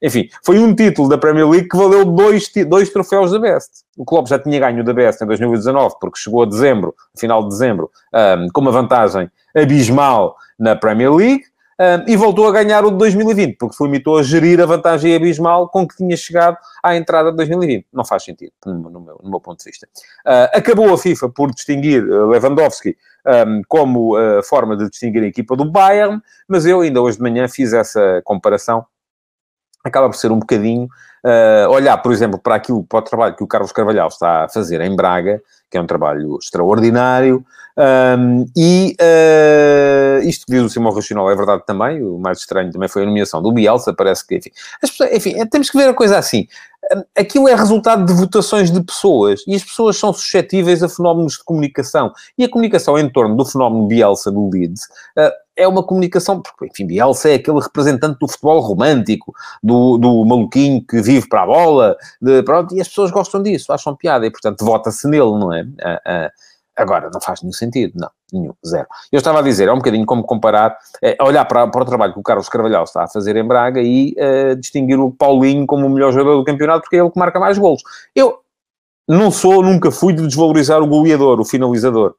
enfim, 0.02 0.30
foi 0.44 0.58
um 0.58 0.74
título 0.74 1.08
da 1.08 1.18
Premier 1.18 1.48
League 1.48 1.70
que 1.70 1.78
valeu 1.78 2.04
dois, 2.04 2.50
dois 2.68 2.90
troféus 2.90 3.32
da 3.32 3.40
Best. 3.40 3.84
O 3.96 4.04
Klopp 4.04 4.28
já 4.28 4.40
tinha 4.40 4.60
ganho 4.60 4.84
da 4.84 4.94
Best 4.94 5.24
em 5.24 5.28
2019, 5.28 5.96
porque 6.00 6.20
chegou 6.20 6.42
a 6.42 6.46
dezembro, 6.46 6.96
final 7.18 7.44
de 7.44 7.50
dezembro, 7.50 7.92
um, 8.14 8.48
com 8.52 8.62
uma 8.62 8.72
vantagem 8.72 9.30
abismal 9.56 10.36
na 10.58 10.76
Premier 10.76 11.14
League. 11.14 11.44
Um, 11.80 12.08
e 12.08 12.16
voltou 12.16 12.48
a 12.48 12.52
ganhar 12.52 12.86
o 12.86 12.92
de 12.92 12.98
2020, 12.98 13.58
porque 13.58 13.76
se 13.76 13.84
limitou 13.84 14.20
a 14.20 14.22
gerir 14.22 14.62
a 14.62 14.68
vantagem 14.68 15.16
abismal 15.16 15.68
com 15.68 15.88
que 15.88 15.98
tinha 15.98 16.16
chegado 16.16 16.56
à 16.84 16.96
entrada 16.96 17.32
de 17.32 17.38
2020. 17.38 17.88
Não 17.92 18.06
faz 18.06 18.24
sentido, 18.24 18.52
no, 18.64 19.02
meu, 19.02 19.20
no 19.24 19.30
meu, 19.32 19.40
ponto 19.40 19.58
de 19.58 19.66
vista. 19.66 19.88
Uh, 20.24 20.56
acabou 20.56 20.94
a 20.94 20.98
FIFA 20.98 21.30
por 21.30 21.52
distinguir 21.52 22.04
uh, 22.04 22.28
Lewandowski 22.28 22.96
um, 23.26 23.64
como 23.68 24.16
uh, 24.16 24.44
forma 24.44 24.78
de 24.78 24.92
distinguir 24.92 25.24
a 25.24 25.26
equipa 25.26 25.56
do 25.56 25.66
Bayern, 25.66 26.22
mas 26.48 26.68
eu 26.68 26.82
ainda 26.82 27.02
hoje 27.02 27.18
de 27.18 27.24
manhã 27.24 27.48
fiz 27.48 27.74
essa 27.74 28.22
comparação 28.26 28.86
acaba 29.84 30.10
por 30.10 30.16
ser 30.16 30.32
um 30.32 30.40
bocadinho 30.40 30.88
uh, 31.26 31.70
olhar, 31.70 31.98
por 31.98 32.12
exemplo, 32.12 32.40
para 32.40 32.56
aquilo, 32.56 32.84
para 32.84 33.00
o 33.00 33.02
trabalho 33.02 33.36
que 33.36 33.44
o 33.44 33.48
Carlos 33.48 33.72
Carvalhal 33.72 34.08
está 34.08 34.46
a 34.46 34.50
fazer 34.50 34.82
em 34.82 34.96
Braga, 34.96 35.42
que 35.70 35.78
é 35.78 35.82
um 35.82 35.88
trabalho 35.88 36.38
extraordinário, 36.42 37.46
um, 37.78 38.46
e 38.56 38.96
uh, 39.00 40.28
isto 40.28 40.46
que 40.46 40.52
diz 40.52 40.62
o 40.62 40.70
Simão 40.70 40.94
Racional 40.94 41.32
é 41.32 41.36
verdade 41.36 41.64
também, 41.66 42.04
o 42.04 42.18
mais 42.18 42.40
estranho 42.40 42.72
também 42.72 42.90
foi 42.90 43.04
a 43.04 43.06
nomeação 43.06 43.42
do 43.42 43.52
Bielsa, 43.52 43.94
parece 43.94 44.28
que, 44.28 44.36
enfim, 44.36 44.52
pessoas, 44.82 45.12
enfim, 45.14 45.40
é, 45.40 45.46
temos 45.46 45.70
que 45.70 45.78
ver 45.78 45.88
a 45.88 45.94
coisa 45.94 46.18
assim, 46.18 46.48
aquilo 47.18 47.48
é 47.48 47.56
resultado 47.56 48.06
de 48.06 48.14
votações 48.14 48.70
de 48.70 48.84
pessoas, 48.84 49.42
e 49.48 49.56
as 49.56 49.64
pessoas 49.64 49.96
são 49.98 50.12
suscetíveis 50.12 50.84
a 50.84 50.90
fenómenos 50.90 51.34
de 51.34 51.44
comunicação, 51.46 52.12
e 52.38 52.44
a 52.44 52.50
comunicação 52.50 53.00
em 53.00 53.10
torno 53.10 53.38
do 53.38 53.46
fenómeno 53.46 53.88
Bielsa 53.88 54.30
do 54.30 54.50
Leeds, 54.50 54.84
uh, 55.18 55.32
é 55.62 55.68
uma 55.68 55.84
comunicação, 55.84 56.42
porque, 56.42 56.68
enfim, 56.68 56.88
Bielsa 56.88 57.30
é 57.30 57.36
aquele 57.36 57.60
representante 57.60 58.18
do 58.20 58.28
futebol 58.28 58.60
romântico, 58.60 59.34
do, 59.62 59.98
do 59.98 60.26
maluquinho 60.26 60.84
que 60.86 61.02
vive 61.02 61.28
para 61.28 61.44
a 61.44 61.46
bola, 61.46 61.98
de, 62.22 62.42
pronto, 62.44 62.76
e 62.76 62.82
as 62.82 62.88
pessoas 62.88 63.12
gostam 63.12 63.42
disso, 63.44 63.72
acham 63.72 63.96
piada, 63.96 64.26
e 64.26 64.32
portanto 64.32 64.66
vota-se 64.66 65.08
nele, 65.08 65.32
não 65.32 65.54
é? 65.54 65.62
Uh, 65.62 65.66
uh, 65.66 66.32
agora, 66.76 67.10
não 67.14 67.22
faz 67.22 67.42
nenhum 67.42 67.54
sentido, 67.54 67.94
não, 67.96 68.10
nenhum, 68.34 68.54
zero. 68.66 68.88
Eu 69.12 69.18
estava 69.18 69.40
a 69.40 69.42
dizer, 69.42 69.68
é 69.68 69.72
um 69.72 69.78
bocadinho 69.78 70.06
como 70.06 70.24
comparar, 70.24 70.78
é, 71.02 71.16
olhar 71.22 71.46
para, 71.46 71.68
para 71.68 71.82
o 71.82 71.86
trabalho 71.86 72.14
que 72.14 72.20
o 72.20 72.24
Carlos 72.24 72.50
Carvalhal 72.50 72.84
está 72.84 73.04
a 73.04 73.08
fazer 73.08 73.36
em 73.36 73.46
Braga 73.46 73.82
e 73.82 74.16
uh, 74.18 74.56
distinguir 74.56 75.00
o 75.00 75.12
Paulinho 75.12 75.66
como 75.68 75.86
o 75.86 75.90
melhor 75.90 76.12
jogador 76.12 76.38
do 76.38 76.44
campeonato, 76.44 76.82
porque 76.82 76.96
é 76.96 77.00
ele 77.00 77.12
que 77.12 77.20
marca 77.20 77.40
mais 77.40 77.58
golos. 77.58 77.84
Eu 78.16 78.40
não 79.08 79.30
sou, 79.30 79.62
nunca 79.62 79.92
fui 79.92 80.14
de 80.14 80.26
desvalorizar 80.26 80.82
o 80.82 80.88
goleador, 80.88 81.40
o 81.40 81.46
finalizador. 81.46 82.16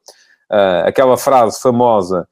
Uh, 0.51 0.85
aquela 0.85 1.17
frase 1.17 1.59
famosa 1.59 2.27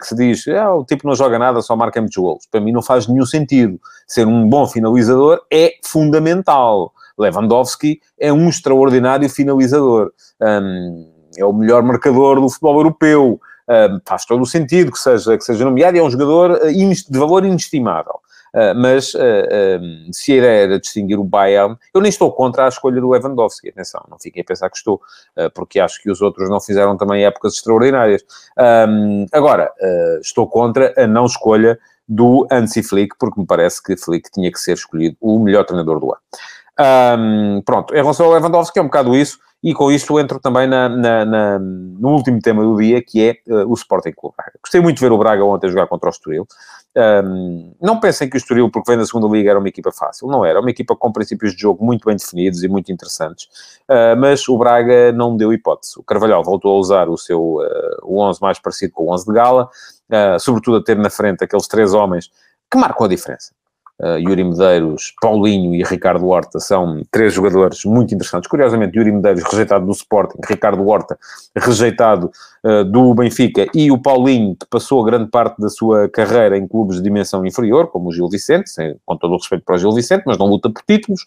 que 0.00 0.06
se 0.06 0.14
diz, 0.16 0.48
ah, 0.48 0.74
o 0.74 0.84
tipo 0.84 1.06
não 1.06 1.14
joga 1.14 1.38
nada, 1.38 1.62
só 1.62 1.76
marca 1.76 2.00
muitos 2.00 2.16
golos. 2.16 2.46
Para 2.50 2.60
mim 2.60 2.72
não 2.72 2.82
faz 2.82 3.06
nenhum 3.06 3.24
sentido. 3.24 3.78
Ser 4.06 4.26
um 4.26 4.48
bom 4.48 4.66
finalizador 4.66 5.40
é 5.52 5.74
fundamental. 5.84 6.92
Lewandowski 7.18 8.00
é 8.18 8.32
um 8.32 8.48
extraordinário 8.48 9.28
finalizador. 9.28 10.12
Um, 10.40 11.12
é 11.36 11.44
o 11.44 11.52
melhor 11.52 11.82
marcador 11.82 12.40
do 12.40 12.48
futebol 12.48 12.78
europeu. 12.78 13.40
Um, 13.68 14.00
faz 14.04 14.24
todo 14.24 14.42
o 14.42 14.46
sentido 14.46 14.90
que 14.90 14.98
seja, 14.98 15.36
que 15.36 15.44
seja 15.44 15.64
nomeado 15.64 15.98
é 15.98 16.02
um 16.02 16.10
jogador 16.10 16.58
eh, 16.62 16.72
de 16.72 17.18
valor 17.18 17.44
inestimável. 17.44 18.14
Uh, 18.54 18.74
mas 18.76 19.14
uh, 19.14 19.18
uh, 19.18 20.12
se 20.12 20.32
a 20.32 20.36
ideia 20.36 20.62
era 20.64 20.78
distinguir 20.80 21.18
o 21.18 21.24
Bayern, 21.24 21.76
eu 21.92 22.00
nem 22.00 22.08
estou 22.08 22.32
contra 22.32 22.64
a 22.64 22.68
escolha 22.68 23.00
do 23.00 23.10
Lewandowski, 23.10 23.68
atenção, 23.68 24.04
não 24.10 24.18
fiquem 24.18 24.42
a 24.42 24.44
pensar 24.44 24.70
que 24.70 24.76
estou, 24.76 25.00
porque 25.54 25.80
acho 25.80 26.02
que 26.02 26.10
os 26.10 26.20
outros 26.20 26.48
não 26.48 26.60
fizeram 26.60 26.96
também 26.96 27.24
épocas 27.24 27.54
extraordinárias. 27.54 28.24
Agora, 29.32 29.70
estou 30.20 30.46
contra 30.48 30.92
a 30.96 31.06
não 31.06 31.26
escolha 31.26 31.78
do 32.08 32.46
Hansi 32.50 32.82
Flick, 32.82 33.16
porque 33.18 33.40
me 33.40 33.46
parece 33.46 33.82
que 33.82 33.96
Flick 33.96 34.30
tinha 34.30 34.50
que 34.50 34.58
ser 34.58 34.72
escolhido 34.72 35.16
o 35.20 35.38
melhor 35.38 35.64
treinador 35.64 36.00
do 36.00 36.06
ano. 36.06 36.20
Um, 36.80 37.62
pronto, 37.62 37.92
em 37.92 37.98
relação 37.98 38.26
ao 38.26 38.32
Lewandowski 38.32 38.78
é 38.78 38.82
um 38.82 38.86
bocado 38.86 39.14
isso, 39.14 39.38
e 39.62 39.74
com 39.74 39.90
isto 39.90 40.18
entro 40.20 40.38
também 40.38 40.68
na, 40.68 40.88
na, 40.88 41.24
na, 41.24 41.58
no 41.58 42.10
último 42.10 42.40
tema 42.40 42.62
do 42.62 42.76
dia, 42.76 43.02
que 43.02 43.28
é 43.28 43.52
uh, 43.52 43.68
o 43.68 43.74
Sporting 43.74 44.12
Clube 44.12 44.36
Braga. 44.36 44.52
Gostei 44.62 44.80
muito 44.80 44.96
de 44.96 45.02
ver 45.02 45.10
o 45.10 45.18
Braga 45.18 45.44
ontem 45.44 45.68
jogar 45.68 45.88
contra 45.88 46.08
o 46.08 46.12
Estoril. 46.12 46.46
Um, 46.96 47.74
não 47.80 48.00
pensem 48.00 48.28
que 48.28 48.36
o 48.36 48.38
Estoril, 48.38 48.70
porque 48.70 48.90
vem 48.90 48.98
da 48.98 49.06
segunda 49.06 49.28
liga, 49.28 49.50
era 49.50 49.58
uma 49.58 49.68
equipa 49.68 49.92
fácil. 49.92 50.26
Não 50.28 50.44
era. 50.44 50.60
Uma 50.60 50.70
equipa 50.70 50.96
com 50.96 51.12
princípios 51.12 51.54
de 51.54 51.62
jogo 51.62 51.84
muito 51.84 52.04
bem 52.06 52.16
definidos 52.16 52.62
e 52.62 52.68
muito 52.68 52.90
interessantes. 52.90 53.46
Uh, 53.88 54.18
mas 54.18 54.48
o 54.48 54.58
Braga 54.58 55.12
não 55.12 55.36
deu 55.36 55.52
hipótese. 55.52 55.98
O 55.98 56.02
Carvalhal 56.02 56.42
voltou 56.42 56.76
a 56.76 56.78
usar 56.78 57.08
o 57.08 57.16
seu 57.16 57.56
uh, 57.56 57.98
o 58.02 58.20
11 58.20 58.40
mais 58.40 58.58
parecido 58.58 58.92
com 58.92 59.04
o 59.04 59.12
11 59.12 59.26
de 59.26 59.32
Gala, 59.32 59.68
sobretudo 60.40 60.78
a 60.78 60.82
ter 60.82 60.96
na 60.96 61.10
frente 61.10 61.44
aqueles 61.44 61.68
três 61.68 61.92
homens 61.92 62.30
que 62.70 62.78
marcam 62.78 63.06
a 63.06 63.08
diferença 63.08 63.57
uh, 64.00 64.18
Yuri 64.18 64.44
Medeiros, 64.44 65.12
Paulinho 65.20 65.74
e 65.74 65.82
Ricardo 65.82 66.26
Horta 66.26 66.58
são 66.60 67.02
três 67.10 67.32
jogadores 67.32 67.84
muito 67.84 68.14
interessantes. 68.14 68.48
Curiosamente, 68.48 68.96
Yuri 68.96 69.12
Medeiros 69.12 69.42
rejeitado 69.44 69.84
do 69.84 69.92
Sporting, 69.92 70.38
Ricardo 70.46 70.86
Horta 70.86 71.18
rejeitado 71.56 72.30
uh, 72.64 72.84
do 72.84 73.14
Benfica 73.14 73.66
e 73.74 73.90
o 73.90 73.98
Paulinho, 73.98 74.56
que 74.56 74.66
passou 74.66 75.02
grande 75.04 75.30
parte 75.30 75.60
da 75.60 75.68
sua 75.68 76.08
carreira 76.08 76.56
em 76.56 76.66
clubes 76.66 76.96
de 76.96 77.02
dimensão 77.02 77.44
inferior, 77.44 77.88
como 77.88 78.08
o 78.08 78.12
Gil 78.12 78.28
Vicente, 78.28 78.70
sem, 78.70 78.96
com 79.04 79.16
todo 79.16 79.32
o 79.32 79.36
respeito 79.36 79.64
para 79.64 79.76
o 79.76 79.78
Gil 79.78 79.92
Vicente, 79.92 80.22
mas 80.26 80.38
não 80.38 80.46
luta 80.46 80.70
por 80.70 80.82
títulos, 80.86 81.24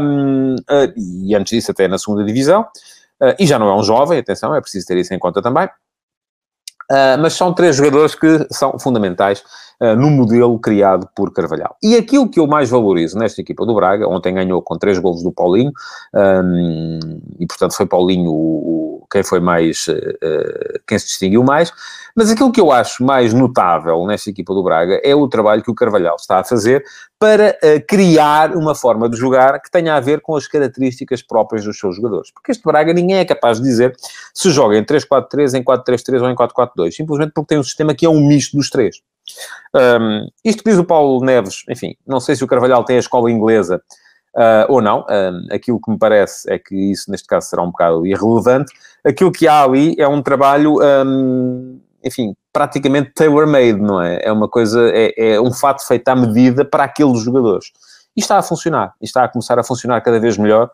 um, 0.00 0.54
uh, 0.54 0.56
eh, 0.70 0.94
e 0.96 1.34
antes 1.34 1.50
disso 1.50 1.70
até 1.70 1.88
na 1.88 1.98
segunda 1.98 2.24
divisão, 2.24 2.66
e 3.38 3.46
já 3.46 3.58
não 3.58 3.68
é 3.68 3.74
um 3.74 3.82
jovem, 3.82 4.18
atenção, 4.18 4.54
é 4.54 4.60
preciso 4.62 4.86
ter 4.86 4.96
isso 4.96 5.12
em 5.12 5.18
conta 5.18 5.42
também. 5.42 5.68
Mas 7.20 7.34
são 7.34 7.52
três 7.52 7.76
jogadores 7.76 8.14
que 8.14 8.46
são 8.50 8.78
fundamentais 8.78 9.44
uh, 9.80 9.94
no 9.94 10.10
modelo 10.10 10.58
criado 10.58 11.08
por 11.14 11.32
Carvalhal. 11.32 11.76
E 11.82 11.96
aquilo 11.96 12.28
que 12.28 12.40
eu 12.40 12.46
mais 12.46 12.68
valorizo 12.68 13.18
nesta 13.18 13.40
equipa 13.40 13.64
do 13.64 13.74
Braga, 13.74 14.08
ontem 14.08 14.34
ganhou 14.34 14.60
com 14.60 14.76
três 14.76 14.98
golos 14.98 15.22
do 15.22 15.32
Paulinho, 15.32 15.72
um, 16.14 16.98
e 17.38 17.46
portanto 17.46 17.74
foi 17.74 17.86
Paulinho 17.86 18.30
o, 18.30 19.02
o 19.02 19.06
quem 19.10 19.22
foi 19.22 19.40
mais, 19.40 19.88
uh, 19.88 20.80
quem 20.86 20.98
se 20.98 21.06
distinguiu 21.06 21.42
mais, 21.42 21.72
mas 22.16 22.30
aquilo 22.30 22.52
que 22.52 22.60
eu 22.60 22.72
acho 22.72 23.04
mais 23.04 23.32
notável 23.32 24.04
nesta 24.06 24.30
equipa 24.30 24.52
do 24.52 24.62
Braga 24.62 25.00
é 25.04 25.14
o 25.14 25.28
trabalho 25.28 25.62
que 25.62 25.70
o 25.70 25.74
Carvalhal 25.74 26.16
está 26.16 26.40
a 26.40 26.44
fazer 26.44 26.84
para 27.18 27.54
criar 27.86 28.56
uma 28.56 28.74
forma 28.74 29.08
de 29.08 29.16
jogar 29.16 29.60
que 29.60 29.70
tenha 29.70 29.94
a 29.94 30.00
ver 30.00 30.20
com 30.22 30.34
as 30.34 30.48
características 30.48 31.22
próprias 31.22 31.64
dos 31.64 31.78
seus 31.78 31.96
jogadores. 31.96 32.32
Porque 32.32 32.50
este 32.50 32.64
Braga 32.64 32.94
ninguém 32.94 33.18
é 33.18 33.24
capaz 33.24 33.58
de 33.58 33.64
dizer 33.64 33.94
se 34.32 34.50
joga 34.50 34.76
em 34.78 34.84
3-4-3, 34.84 35.58
em 35.58 35.62
4-3-3 35.62 36.22
ou 36.22 36.30
em 36.30 36.34
4-4-2 36.34 36.80
2, 36.80 36.96
simplesmente 36.96 37.32
porque 37.34 37.48
tem 37.48 37.58
um 37.58 37.62
sistema 37.62 37.94
que 37.94 38.06
é 38.06 38.08
um 38.08 38.26
misto 38.26 38.56
dos 38.56 38.70
três. 38.70 39.00
Um, 39.74 40.26
isto 40.44 40.62
que 40.62 40.70
diz 40.70 40.78
o 40.78 40.84
Paulo 40.84 41.24
Neves, 41.24 41.64
enfim, 41.68 41.94
não 42.06 42.20
sei 42.20 42.34
se 42.36 42.44
o 42.44 42.46
Carvalhal 42.46 42.84
tem 42.84 42.96
a 42.96 43.00
escola 43.00 43.30
inglesa 43.30 43.80
uh, 44.36 44.66
ou 44.68 44.82
não, 44.82 45.06
um, 45.08 45.54
aquilo 45.54 45.80
que 45.80 45.90
me 45.90 45.98
parece 45.98 46.50
é 46.52 46.58
que 46.58 46.74
isso 46.74 47.10
neste 47.10 47.26
caso 47.26 47.48
será 47.48 47.62
um 47.62 47.70
bocado 47.70 48.06
irrelevante. 48.06 48.72
Aquilo 49.04 49.32
que 49.32 49.46
há 49.46 49.62
ali 49.62 49.94
é 49.98 50.08
um 50.08 50.22
trabalho, 50.22 50.76
um, 51.06 51.80
enfim, 52.04 52.34
praticamente 52.52 53.12
tailor-made, 53.14 53.80
não 53.80 54.00
é? 54.00 54.20
É 54.22 54.32
uma 54.32 54.48
coisa, 54.48 54.90
é, 54.92 55.34
é 55.34 55.40
um 55.40 55.52
fato 55.52 55.86
feito 55.86 56.08
à 56.08 56.16
medida 56.16 56.64
para 56.64 56.84
aqueles 56.84 57.20
jogadores. 57.22 57.72
E 58.16 58.20
está 58.20 58.38
a 58.38 58.42
funcionar, 58.42 58.94
e 59.00 59.04
está 59.04 59.24
a 59.24 59.28
começar 59.28 59.58
a 59.58 59.62
funcionar 59.62 60.00
cada 60.00 60.18
vez 60.18 60.36
melhor. 60.36 60.70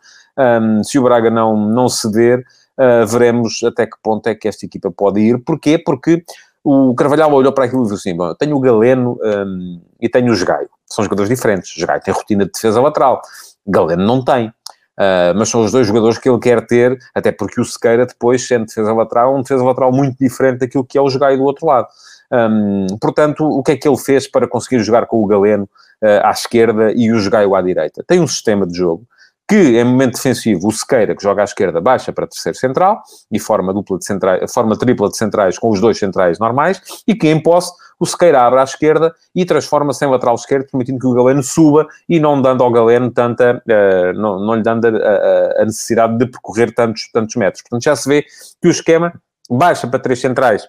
Se 0.82 0.98
o 0.98 1.02
Braga 1.02 1.30
não, 1.30 1.56
não 1.56 1.88
ceder, 1.88 2.44
uh, 2.78 3.06
veremos 3.06 3.62
até 3.62 3.86
que 3.86 3.96
ponto 4.02 4.26
é 4.26 4.34
que 4.34 4.48
esta 4.48 4.64
equipa 4.64 4.90
pode 4.90 5.20
ir. 5.20 5.38
Porquê? 5.44 5.78
Porque 5.78 6.22
o 6.68 6.96
Carvalhal 6.96 7.32
olhou 7.32 7.52
para 7.52 7.66
aquilo 7.66 7.82
e 7.82 7.84
disse 7.84 7.94
assim, 7.94 8.16
bom, 8.16 8.34
tenho 8.34 8.56
o 8.56 8.60
Galeno 8.60 9.16
um, 9.22 9.80
e 10.00 10.08
tenho 10.08 10.32
o 10.32 10.34
Jogaio. 10.34 10.68
São 10.84 11.04
jogadores 11.04 11.28
diferentes. 11.28 11.72
Jogaio 11.72 12.00
tem 12.00 12.12
rotina 12.12 12.44
de 12.44 12.50
defesa 12.50 12.80
lateral. 12.80 13.22
Galeno 13.64 14.04
não 14.04 14.24
tem. 14.24 14.48
Uh, 14.48 15.30
mas 15.36 15.48
são 15.48 15.62
os 15.62 15.70
dois 15.70 15.86
jogadores 15.86 16.18
que 16.18 16.28
ele 16.28 16.40
quer 16.40 16.66
ter, 16.66 16.98
até 17.14 17.30
porque 17.30 17.60
o 17.60 17.64
Sequeira 17.64 18.04
depois, 18.04 18.48
sendo 18.48 18.66
defesa 18.66 18.92
lateral, 18.92 19.36
um 19.36 19.42
defesa 19.42 19.62
lateral 19.62 19.92
muito 19.92 20.18
diferente 20.18 20.58
daquilo 20.58 20.84
que 20.84 20.98
é 20.98 21.00
o 21.00 21.08
Jogaio 21.08 21.38
do 21.38 21.44
outro 21.44 21.66
lado. 21.66 21.86
Um, 22.32 22.86
portanto, 23.00 23.44
o 23.44 23.62
que 23.62 23.72
é 23.72 23.76
que 23.76 23.86
ele 23.86 23.98
fez 23.98 24.26
para 24.26 24.48
conseguir 24.48 24.82
jogar 24.82 25.06
com 25.06 25.22
o 25.22 25.26
Galeno 25.26 25.68
uh, 26.02 26.26
à 26.26 26.30
esquerda 26.30 26.92
e 26.96 27.12
o 27.12 27.20
Jogaio 27.20 27.54
à 27.54 27.62
direita? 27.62 28.02
Tem 28.04 28.18
um 28.18 28.26
sistema 28.26 28.66
de 28.66 28.76
jogo 28.76 29.04
que 29.48 29.78
em 29.78 29.84
momento 29.84 30.14
defensivo 30.14 30.66
o 30.66 30.72
Sequeira, 30.72 31.14
que 31.14 31.22
joga 31.22 31.42
à 31.42 31.44
esquerda, 31.44 31.80
baixa 31.80 32.12
para 32.12 32.26
terceiro 32.26 32.58
central 32.58 33.02
e 33.30 33.38
forma, 33.38 33.72
dupla 33.72 33.98
de 33.98 34.04
centrais, 34.04 34.52
forma 34.52 34.76
tripla 34.76 35.08
de 35.08 35.16
centrais 35.16 35.58
com 35.58 35.70
os 35.70 35.80
dois 35.80 35.98
centrais 35.98 36.38
normais, 36.38 36.80
e 37.06 37.14
que 37.14 37.28
em 37.28 37.40
posse 37.40 37.72
o 37.98 38.04
Sequeira 38.04 38.42
abre 38.42 38.60
à 38.60 38.64
esquerda 38.64 39.14
e 39.34 39.44
transforma-se 39.44 40.04
em 40.04 40.08
lateral 40.08 40.34
esquerdo, 40.34 40.66
permitindo 40.70 40.98
que 40.98 41.06
o 41.06 41.14
Galeno 41.14 41.42
suba 41.42 41.86
e 42.08 42.18
não 42.18 42.42
dando 42.42 42.62
ao 42.62 42.72
Galeno 42.72 43.10
tanta, 43.10 43.62
uh, 43.66 44.18
não, 44.18 44.40
não 44.40 44.54
lhe 44.54 44.62
dando 44.62 44.86
a, 44.86 45.62
a, 45.62 45.64
necessidade 45.64 46.18
de 46.18 46.26
percorrer 46.26 46.74
tantos, 46.74 47.08
tantos 47.12 47.36
metros. 47.36 47.62
Portanto, 47.62 47.84
já 47.84 47.94
se 47.94 48.08
vê 48.08 48.22
que 48.60 48.68
o 48.68 48.70
esquema 48.70 49.12
baixa 49.48 49.86
para 49.86 50.00
três 50.00 50.20
centrais 50.20 50.66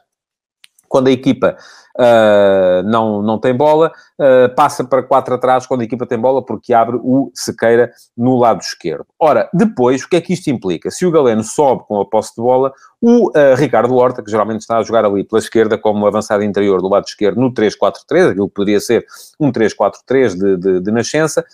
quando 0.87 1.07
a 1.07 1.11
equipa 1.11 1.57
uh, 1.97 2.83
não, 2.83 3.21
não 3.21 3.39
tem 3.39 3.55
bola, 3.55 3.91
uh, 4.19 4.53
passa 4.55 4.83
para 4.83 5.03
quatro 5.03 5.35
atrás 5.35 5.65
quando 5.65 5.81
a 5.81 5.83
equipa 5.83 6.05
tem 6.05 6.17
bola, 6.17 6.43
porque 6.43 6.73
abre 6.73 6.97
o 7.01 7.31
Sequeira 7.33 7.91
no 8.15 8.37
lado 8.37 8.61
esquerdo. 8.61 9.05
Ora, 9.19 9.49
depois, 9.53 10.03
o 10.03 10.09
que 10.09 10.15
é 10.15 10.21
que 10.21 10.33
isto 10.33 10.49
implica? 10.49 10.91
Se 10.91 11.05
o 11.05 11.11
Galeno 11.11 11.43
sobe 11.43 11.83
com 11.87 11.99
a 11.99 12.05
posse 12.05 12.35
de 12.35 12.41
bola, 12.41 12.71
o 12.99 13.29
uh, 13.29 13.55
Ricardo 13.55 13.95
Horta, 13.95 14.23
que 14.23 14.31
geralmente 14.31 14.61
está 14.61 14.77
a 14.77 14.83
jogar 14.83 15.05
ali 15.05 15.23
pela 15.23 15.39
esquerda 15.39 15.77
como 15.77 16.07
avançado 16.07 16.43
interior 16.43 16.81
do 16.81 16.89
lado 16.89 17.05
esquerdo 17.05 17.39
no 17.39 17.53
3-4-3, 17.53 18.31
aquilo 18.31 18.47
que 18.47 18.55
poderia 18.55 18.79
ser 18.79 19.05
um 19.39 19.51
3-4-3 19.51 20.35
de, 20.35 20.57
de, 20.57 20.79
de, 20.81 20.91
nascença, 20.91 21.45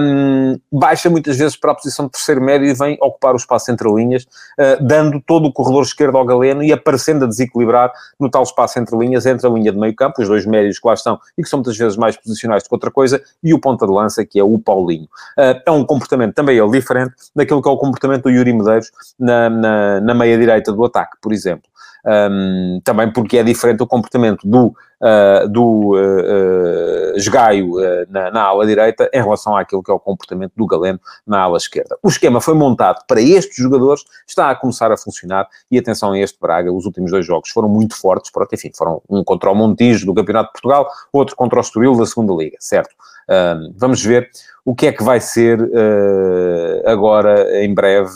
um, 0.00 0.58
baixa 0.72 1.08
muitas 1.08 1.36
vezes 1.36 1.56
para 1.56 1.70
a 1.70 1.74
posição 1.74 2.06
de 2.06 2.12
terceiro 2.12 2.42
médio 2.42 2.66
e 2.66 2.74
vem 2.74 2.98
ocupar 3.00 3.32
o 3.32 3.36
espaço 3.36 3.70
entre 3.70 3.88
linhas, 3.92 4.24
uh, 4.24 4.84
dando 4.84 5.20
todo 5.20 5.46
o 5.46 5.52
corredor 5.52 5.84
esquerdo 5.84 6.18
ao 6.18 6.24
Galeno 6.24 6.64
e 6.64 6.72
aparecendo 6.72 7.24
a 7.24 7.28
desequilibrar 7.28 7.92
no 8.18 8.28
tal 8.28 8.42
espaço 8.42 8.78
entre 8.78 8.96
linhas, 8.98 9.24
entre 9.24 9.46
a 9.46 9.50
linha 9.50 9.70
de 9.70 9.78
meio 9.78 9.94
campo, 9.94 10.20
os 10.20 10.28
dois 10.28 10.44
médios 10.44 10.80
que 10.80 10.86
lá 10.86 10.94
estão 10.94 11.18
e 11.38 11.42
que 11.42 11.48
são 11.48 11.58
muitas 11.58 11.76
vezes 11.76 11.96
mais 11.96 12.16
posicionais 12.16 12.64
do 12.64 12.68
que 12.68 12.74
outra 12.74 12.90
coisa, 12.90 13.22
e 13.42 13.54
o 13.54 13.60
ponta 13.60 13.86
de 13.86 13.92
lança, 13.92 14.24
que 14.24 14.38
é 14.38 14.42
o 14.42 14.58
Paulinho. 14.58 15.08
Uh, 15.38 15.62
é 15.64 15.70
um 15.70 15.84
comportamento 15.84 16.34
também 16.34 16.58
ele 16.58 16.70
diferente 16.70 17.14
daquilo 17.36 17.62
que 17.62 17.68
é 17.68 17.72
o 17.72 17.76
comportamento 17.76 18.24
do 18.24 18.30
Yuri 18.30 18.52
Medeiros 18.52 18.90
na, 19.18 19.48
na, 19.48 20.00
na 20.00 20.14
meia-direita 20.14 20.71
do 20.72 20.84
ataque, 20.84 21.16
por 21.20 21.32
exemplo. 21.32 21.72
Um, 22.04 22.80
também 22.82 23.12
porque 23.12 23.38
é 23.38 23.44
diferente 23.44 23.80
o 23.80 23.86
comportamento 23.86 24.40
do, 24.44 24.66
uh, 24.66 25.48
do 25.48 25.94
uh, 25.94 27.12
uh, 27.12 27.16
Esgaio 27.16 27.74
na, 28.08 28.28
na, 28.32 28.42
ala 28.42 28.66
direita 28.66 29.08
em 29.12 29.22
relação 29.22 29.56
àquilo 29.56 29.84
que 29.84 29.90
é 29.90 29.94
o 29.94 30.00
comportamento 30.00 30.52
do 30.56 30.66
Galeno 30.66 31.00
na 31.24 31.42
ala 31.42 31.56
esquerda. 31.56 31.96
O 32.02 32.08
esquema 32.08 32.40
foi 32.40 32.54
montado 32.54 33.04
para 33.06 33.20
estes 33.20 33.56
jogadores, 33.56 34.02
está 34.26 34.50
a 34.50 34.56
começar 34.56 34.90
a 34.90 34.96
funcionar 34.96 35.46
e 35.70 35.78
atenção 35.78 36.10
a 36.10 36.18
este 36.18 36.40
Braga, 36.40 36.72
os 36.72 36.86
últimos 36.86 37.12
dois 37.12 37.24
jogos 37.24 37.50
foram 37.50 37.68
muito 37.68 37.96
fortes, 37.96 38.32
pronto, 38.32 38.52
enfim, 38.52 38.72
foram 38.76 39.00
um 39.08 39.22
contra 39.22 39.48
o 39.48 39.54
Montijo 39.54 40.04
do 40.04 40.14
Campeonato 40.14 40.48
de 40.48 40.52
Portugal, 40.54 40.88
outro 41.12 41.36
contra 41.36 41.58
o 41.58 41.62
Estoril 41.62 41.96
da 41.96 42.04
Segunda 42.04 42.32
Liga, 42.34 42.56
certo? 42.58 42.94
vamos 43.76 44.04
ver 44.04 44.28
o 44.64 44.74
que 44.74 44.88
é 44.88 44.92
que 44.92 45.02
vai 45.02 45.20
ser 45.20 45.58
agora 46.84 47.64
em 47.64 47.72
breve 47.72 48.10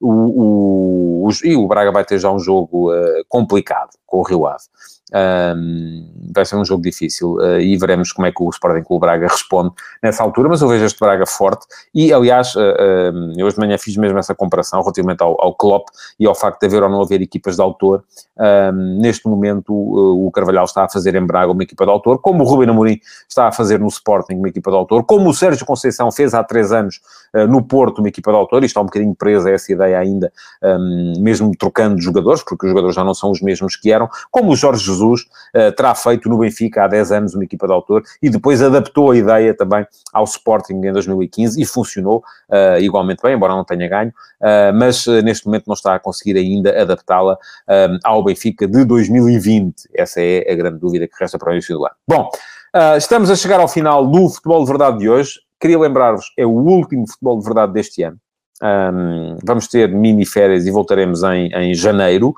o, 0.00 0.10
o, 0.10 1.26
o, 1.26 1.30
e 1.44 1.56
o 1.56 1.66
Braga 1.66 1.92
vai 1.92 2.04
ter 2.04 2.18
já 2.18 2.30
um 2.30 2.38
jogo 2.38 2.92
uh, 2.92 3.24
complicado 3.28 3.90
com 4.06 4.18
o 4.18 4.22
Rio 4.22 4.46
Ave. 4.46 4.64
Um, 5.12 6.06
vai 6.32 6.44
ser 6.44 6.54
um 6.54 6.64
jogo 6.64 6.82
difícil 6.82 7.34
uh, 7.34 7.58
e 7.58 7.76
veremos 7.76 8.12
como 8.12 8.26
é 8.26 8.32
que 8.32 8.42
o 8.42 8.48
Sporting 8.50 8.84
Clube 8.84 9.00
Braga 9.00 9.26
responde 9.26 9.72
nessa 10.00 10.22
altura, 10.22 10.48
mas 10.48 10.62
eu 10.62 10.68
vejo 10.68 10.84
este 10.84 11.00
Braga 11.00 11.26
forte 11.26 11.66
e, 11.92 12.12
aliás, 12.12 12.54
uh, 12.54 12.60
uh, 12.60 13.32
eu 13.36 13.46
hoje 13.46 13.56
de 13.56 13.60
manhã 13.60 13.76
fiz 13.76 13.96
mesmo 13.96 14.18
essa 14.18 14.34
comparação 14.34 14.80
relativamente 14.80 15.22
ao, 15.22 15.40
ao 15.42 15.54
Klopp 15.54 15.88
e 16.18 16.26
ao 16.26 16.34
facto 16.34 16.60
de 16.60 16.66
haver 16.66 16.82
ou 16.84 16.88
não 16.88 17.02
haver 17.02 17.20
equipas 17.20 17.56
de 17.56 17.62
autor. 17.62 18.04
neste 18.98 19.28
momento, 19.28 19.72
o 19.72 20.30
Carvalhal 20.30 20.64
está 20.64 20.84
a 20.84 20.88
fazer 20.88 21.14
em 21.14 21.26
Braga 21.26 21.50
uma 21.52 21.62
equipa 21.62 21.84
de 21.84 21.90
autor, 21.90 22.20
como 22.20 22.44
o 22.44 22.46
Ruben 22.46 22.70
Amorim 22.70 23.00
está 23.28 23.48
a 23.48 23.52
fazer 23.52 23.80
no 23.80 23.88
Sporting 23.88 24.34
uma 24.34 24.48
equipa 24.48 24.70
de 24.70 24.76
autor, 24.76 25.04
como 25.04 25.28
o 25.28 25.34
Sérgio 25.34 25.66
Conceição 25.66 26.10
fez 26.12 26.34
há 26.34 26.44
três 26.44 26.72
anos 26.72 27.00
no 27.48 27.62
Porto 27.62 27.98
uma 27.98 28.08
equipa 28.08 28.30
de 28.30 28.36
autor, 28.36 28.62
e 28.62 28.66
está 28.66 28.80
um 28.80 28.84
bocadinho 28.84 29.14
presa 29.14 29.50
essa 29.50 29.72
ideia 29.72 29.98
ainda, 29.98 30.32
um, 30.62 31.14
mesmo 31.18 31.50
trocando 31.56 32.00
jogadores, 32.00 32.42
porque 32.42 32.66
os 32.66 32.70
jogadores 32.70 32.94
já 32.94 33.04
não 33.04 33.14
são 33.14 33.30
os 33.30 33.40
mesmos 33.40 33.76
que 33.76 33.92
eram, 33.92 34.08
como 34.30 34.52
o 34.52 34.56
Jorge 34.56 34.84
Jesus 34.84 34.99
uh, 35.02 35.72
terá 35.76 35.94
feito 35.94 36.28
no 36.28 36.38
Benfica 36.38 36.84
há 36.84 36.88
10 36.88 37.12
anos 37.12 37.34
uma 37.34 37.44
equipa 37.44 37.66
de 37.66 37.72
autor 37.72 38.02
e 38.22 38.28
depois 38.28 38.62
adaptou 38.62 39.10
a 39.10 39.16
ideia 39.16 39.54
também 39.54 39.86
ao 40.12 40.24
Sporting 40.24 40.74
em 40.74 40.92
2015 40.92 41.60
e 41.60 41.64
funcionou 41.64 42.18
uh, 42.48 42.78
igualmente 42.80 43.22
bem, 43.22 43.34
embora 43.34 43.54
não 43.54 43.64
tenha 43.64 43.88
ganho, 43.88 44.10
uh, 44.10 44.74
mas 44.74 45.06
neste 45.24 45.46
momento 45.46 45.64
não 45.66 45.74
está 45.74 45.94
a 45.94 45.98
conseguir 45.98 46.36
ainda 46.36 46.80
adaptá-la 46.80 47.36
ao 48.04 48.24
Benfica 48.24 48.66
de 48.66 48.84
2020. 48.84 49.88
Essa 49.94 50.20
é 50.20 50.50
a 50.50 50.54
grande 50.54 50.78
dúvida 50.78 51.06
que 51.06 51.14
resta 51.18 51.38
para 51.38 51.50
o 51.50 51.52
início 51.52 51.76
do 51.76 51.84
ano. 51.84 51.94
Bom, 52.06 52.30
estamos 52.96 53.30
a 53.30 53.36
chegar 53.36 53.60
ao 53.60 53.68
final 53.68 54.06
do 54.06 54.28
Futebol 54.28 54.64
de 54.64 54.68
Verdade 54.68 54.98
de 54.98 55.08
hoje. 55.08 55.40
Queria 55.60 55.78
lembrar-vos, 55.78 56.32
é 56.36 56.44
o 56.44 56.50
último 56.50 57.08
Futebol 57.08 57.38
de 57.38 57.44
Verdade 57.44 57.72
deste 57.72 58.02
ano. 58.02 58.18
Um, 58.62 59.38
vamos 59.42 59.66
ter 59.68 59.88
mini 59.88 60.26
férias 60.26 60.66
e 60.66 60.70
voltaremos 60.70 61.22
em, 61.22 61.48
em 61.54 61.74
janeiro. 61.74 62.34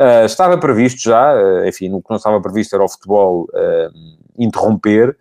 Uh, 0.00 0.24
estava 0.24 0.58
previsto 0.58 1.00
já, 1.02 1.34
uh, 1.34 1.66
enfim, 1.66 1.92
o 1.92 2.02
que 2.02 2.10
não 2.10 2.16
estava 2.16 2.40
previsto 2.40 2.74
era 2.74 2.84
o 2.84 2.88
futebol 2.88 3.44
uh, 3.44 3.92
interromper, 4.36 5.16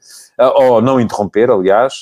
ou 0.55 0.81
não 0.81 0.99
interromper, 0.99 1.51
aliás, 1.51 2.01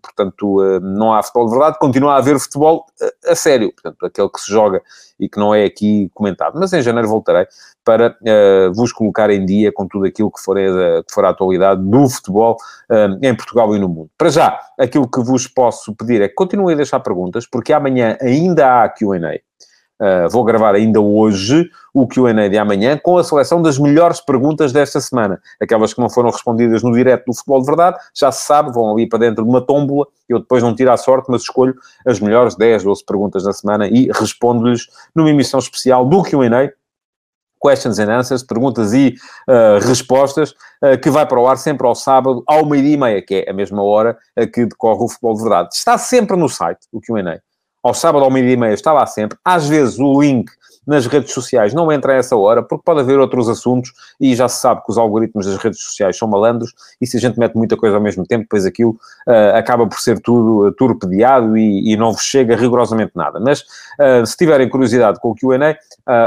portanto, 0.00 0.80
não 0.80 1.12
há 1.12 1.20
futebol 1.24 1.46
de 1.46 1.50
verdade, 1.50 1.78
continua 1.80 2.14
a 2.14 2.18
haver 2.18 2.38
futebol 2.38 2.86
a 3.26 3.34
sério, 3.34 3.72
portanto, 3.72 4.06
aquele 4.06 4.28
que 4.28 4.40
se 4.40 4.52
joga 4.52 4.80
e 5.18 5.28
que 5.28 5.36
não 5.36 5.52
é 5.52 5.64
aqui 5.64 6.08
comentado. 6.14 6.56
Mas 6.56 6.72
em 6.72 6.80
janeiro 6.80 7.08
voltarei 7.08 7.48
para 7.84 8.16
vos 8.72 8.92
colocar 8.92 9.28
em 9.30 9.44
dia 9.44 9.72
com 9.72 9.88
tudo 9.88 10.06
aquilo 10.06 10.30
que 10.30 10.40
for, 10.40 10.56
a, 10.56 11.02
que 11.02 11.12
for 11.12 11.24
a 11.24 11.30
atualidade 11.30 11.82
do 11.82 12.08
futebol 12.08 12.56
em 13.20 13.34
Portugal 13.34 13.74
e 13.74 13.80
no 13.80 13.88
mundo. 13.88 14.10
Para 14.16 14.30
já, 14.30 14.60
aquilo 14.78 15.10
que 15.10 15.20
vos 15.20 15.48
posso 15.48 15.92
pedir 15.96 16.22
é 16.22 16.28
que 16.28 16.34
continuem 16.34 16.74
a 16.74 16.76
deixar 16.76 17.00
perguntas, 17.00 17.44
porque 17.44 17.72
amanhã 17.72 18.16
ainda 18.20 18.84
há 18.84 18.88
Q&A. 18.88 19.40
Uh, 20.00 20.30
vou 20.30 20.42
gravar 20.44 20.74
ainda 20.74 20.98
hoje 20.98 21.68
o 21.92 22.06
Q&A 22.06 22.48
de 22.48 22.56
amanhã 22.56 22.96
com 22.96 23.18
a 23.18 23.24
seleção 23.24 23.60
das 23.60 23.78
melhores 23.78 24.18
perguntas 24.18 24.72
desta 24.72 24.98
semana. 24.98 25.40
Aquelas 25.60 25.92
que 25.92 26.00
não 26.00 26.08
foram 26.08 26.30
respondidas 26.30 26.82
no 26.82 26.92
direto 26.92 27.26
do 27.26 27.34
Futebol 27.34 27.60
de 27.60 27.66
Verdade, 27.66 27.98
já 28.14 28.32
se 28.32 28.46
sabe, 28.46 28.72
vão 28.72 28.92
ali 28.92 29.06
para 29.06 29.18
dentro 29.18 29.44
de 29.44 29.50
uma 29.50 29.60
tómbola. 29.60 30.06
Eu 30.26 30.38
depois 30.38 30.62
não 30.62 30.74
tiro 30.74 30.90
a 30.90 30.96
sorte, 30.96 31.26
mas 31.28 31.42
escolho 31.42 31.74
as 32.06 32.18
melhores 32.18 32.56
10, 32.56 32.84
12 32.84 33.04
perguntas 33.04 33.42
da 33.42 33.52
semana 33.52 33.86
e 33.88 34.08
respondo-lhes 34.10 34.86
numa 35.14 35.28
emissão 35.28 35.60
especial 35.60 36.06
do 36.06 36.22
Q&A 36.22 36.72
Questions 37.62 37.98
and 37.98 38.10
Answers, 38.10 38.42
perguntas 38.42 38.94
e 38.94 39.14
uh, 39.46 39.86
respostas, 39.86 40.52
uh, 40.82 40.98
que 41.00 41.10
vai 41.10 41.26
para 41.26 41.38
o 41.38 41.46
ar 41.46 41.58
sempre 41.58 41.86
ao 41.86 41.94
sábado, 41.94 42.42
ao 42.46 42.64
meio-dia 42.64 42.94
e 42.94 42.96
meia, 42.96 43.22
que 43.22 43.44
é 43.46 43.50
a 43.50 43.52
mesma 43.52 43.82
hora 43.82 44.16
uh, 44.38 44.50
que 44.50 44.64
decorre 44.64 45.04
o 45.04 45.08
Futebol 45.08 45.34
de 45.34 45.42
Verdade. 45.42 45.68
Está 45.74 45.98
sempre 45.98 46.36
no 46.36 46.48
site, 46.48 46.86
o 46.90 47.00
Q&A 47.00 47.38
ao 47.82 47.94
sábado 47.94 48.24
ao 48.24 48.30
meio-dia 48.30 48.54
e 48.54 48.56
meia 48.56 48.74
está 48.74 48.92
lá 48.92 49.06
sempre. 49.06 49.38
Às 49.44 49.68
vezes 49.68 49.98
o 49.98 50.20
link 50.20 50.50
nas 50.86 51.06
redes 51.06 51.32
sociais 51.32 51.74
não 51.74 51.92
entra 51.92 52.14
a 52.14 52.16
essa 52.16 52.36
hora, 52.36 52.62
porque 52.62 52.82
pode 52.84 53.00
haver 53.00 53.18
outros 53.18 53.48
assuntos 53.48 53.92
e 54.20 54.34
já 54.34 54.48
se 54.48 54.60
sabe 54.60 54.82
que 54.84 54.90
os 54.90 54.98
algoritmos 54.98 55.46
das 55.46 55.56
redes 55.56 55.80
sociais 55.80 56.16
são 56.16 56.26
malandros 56.26 56.72
e 57.00 57.06
se 57.06 57.16
a 57.16 57.20
gente 57.20 57.38
mete 57.38 57.54
muita 57.54 57.76
coisa 57.76 57.96
ao 57.96 58.02
mesmo 58.02 58.26
tempo, 58.26 58.42
depois 58.42 58.64
aquilo 58.66 58.90
uh, 59.28 59.56
acaba 59.56 59.86
por 59.86 60.00
ser 60.00 60.20
tudo 60.20 60.66
uh, 60.66 60.72
torpedeado 60.72 61.56
e, 61.56 61.92
e, 61.92 61.96
não 61.96 62.12
vos 62.12 62.22
chega 62.22 62.56
rigorosamente 62.56 63.12
nada. 63.14 63.38
Mas 63.38 63.60
uh, 63.60 64.26
se 64.26 64.36
tiverem 64.36 64.68
curiosidade 64.68 65.20
com 65.20 65.30
o 65.30 65.34
QA, 65.34 65.76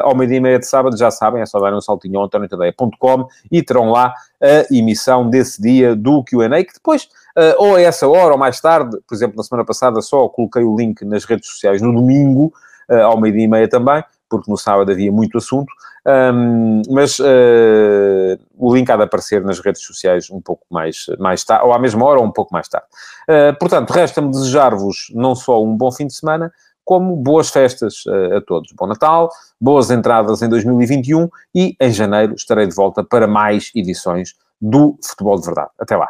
ao 0.04 0.16
meio-dia 0.16 0.38
e 0.38 0.42
meia 0.42 0.60
de 0.60 0.68
sábado, 0.68 0.96
já 0.96 1.12
sabem, 1.12 1.42
é 1.42 1.46
só 1.46 1.60
darem 1.60 1.78
um 1.78 1.82
saltinho 1.82 2.20
ao 2.20 2.26
antoniotadeia.com 2.26 3.28
e 3.52 3.62
terão 3.62 3.92
lá 3.92 4.13
a 4.42 4.74
emissão 4.74 5.30
desse 5.30 5.62
dia 5.62 5.96
do 5.96 6.24
QA, 6.24 6.63
que 6.63 6.74
depois, 6.74 7.10
ou 7.58 7.76
a 7.76 7.82
essa 7.82 8.08
hora 8.08 8.34
ou 8.34 8.38
mais 8.38 8.60
tarde, 8.62 8.98
por 9.08 9.15
exemplo, 9.15 9.38
na 9.38 9.43
semana 9.43 9.65
passada 9.65 10.02
só 10.02 10.28
coloquei 10.30 10.63
o 10.63 10.76
link 10.76 11.04
nas 11.04 11.26
redes 11.26 11.50
sociais 11.50 11.82
no 11.82 11.93
domingo, 11.93 12.54
ao 12.89 13.19
meio-dia 13.19 13.46
e 13.46 13.48
meia 13.48 13.67
também, 13.67 14.04
porque 14.30 14.50
no 14.50 14.58
sábado 14.58 14.91
havia 14.91 15.12
muito 15.12 15.38
assunto, 15.38 15.72
um, 16.06 16.82
mas 16.89 17.17
uh, 17.19 18.38
o 18.58 18.76
link 18.76 18.89
há 18.89 18.98
de 18.98 19.04
aparecer 19.04 19.41
nas 19.43 19.60
redes 19.60 19.82
sociais 19.84 20.30
um 20.30 20.41
pouco 20.41 20.65
mais, 20.69 21.06
mais 21.17 21.43
tarde, 21.43 21.65
ou 21.65 21.74
à 21.74 21.80
mesma 21.80 22.04
hora 22.06 22.19
ou 22.19 22.26
um 22.26 22.32
pouco 22.32 22.54
mais 22.54 22.67
tarde. 22.67 22.88
Uh, 23.30 23.58
portanto, 23.58 23.91
resta-me 23.91 24.30
desejar-vos 24.30 25.12
não 25.13 25.34
só 25.34 25.63
um 25.63 25.76
bom 25.78 25.91
fim 25.91 26.08
de 26.08 26.13
semana, 26.13 26.52
como 26.84 27.15
boas 27.15 27.50
festas 27.50 28.06
uh, 28.06 28.38
a 28.38 28.41
todos. 28.41 28.74
Bom 28.74 28.88
Natal, 28.88 29.30
boas 29.60 29.89
entradas 29.89 30.41
em 30.41 30.50
2021 30.50 31.30
e 31.56 31.78
em 31.80 31.91
janeiro 31.91 32.34
estarei 32.34 32.67
de 32.67 32.76
volta 32.76 33.04
para 33.04 33.28
mais 33.28 33.72
edições 33.74 34.34
do 34.60 34.98
Futebol 35.02 35.39
de 35.39 35.46
Verdade. 35.46 35.69
Até 35.80 35.96
lá. 35.96 36.10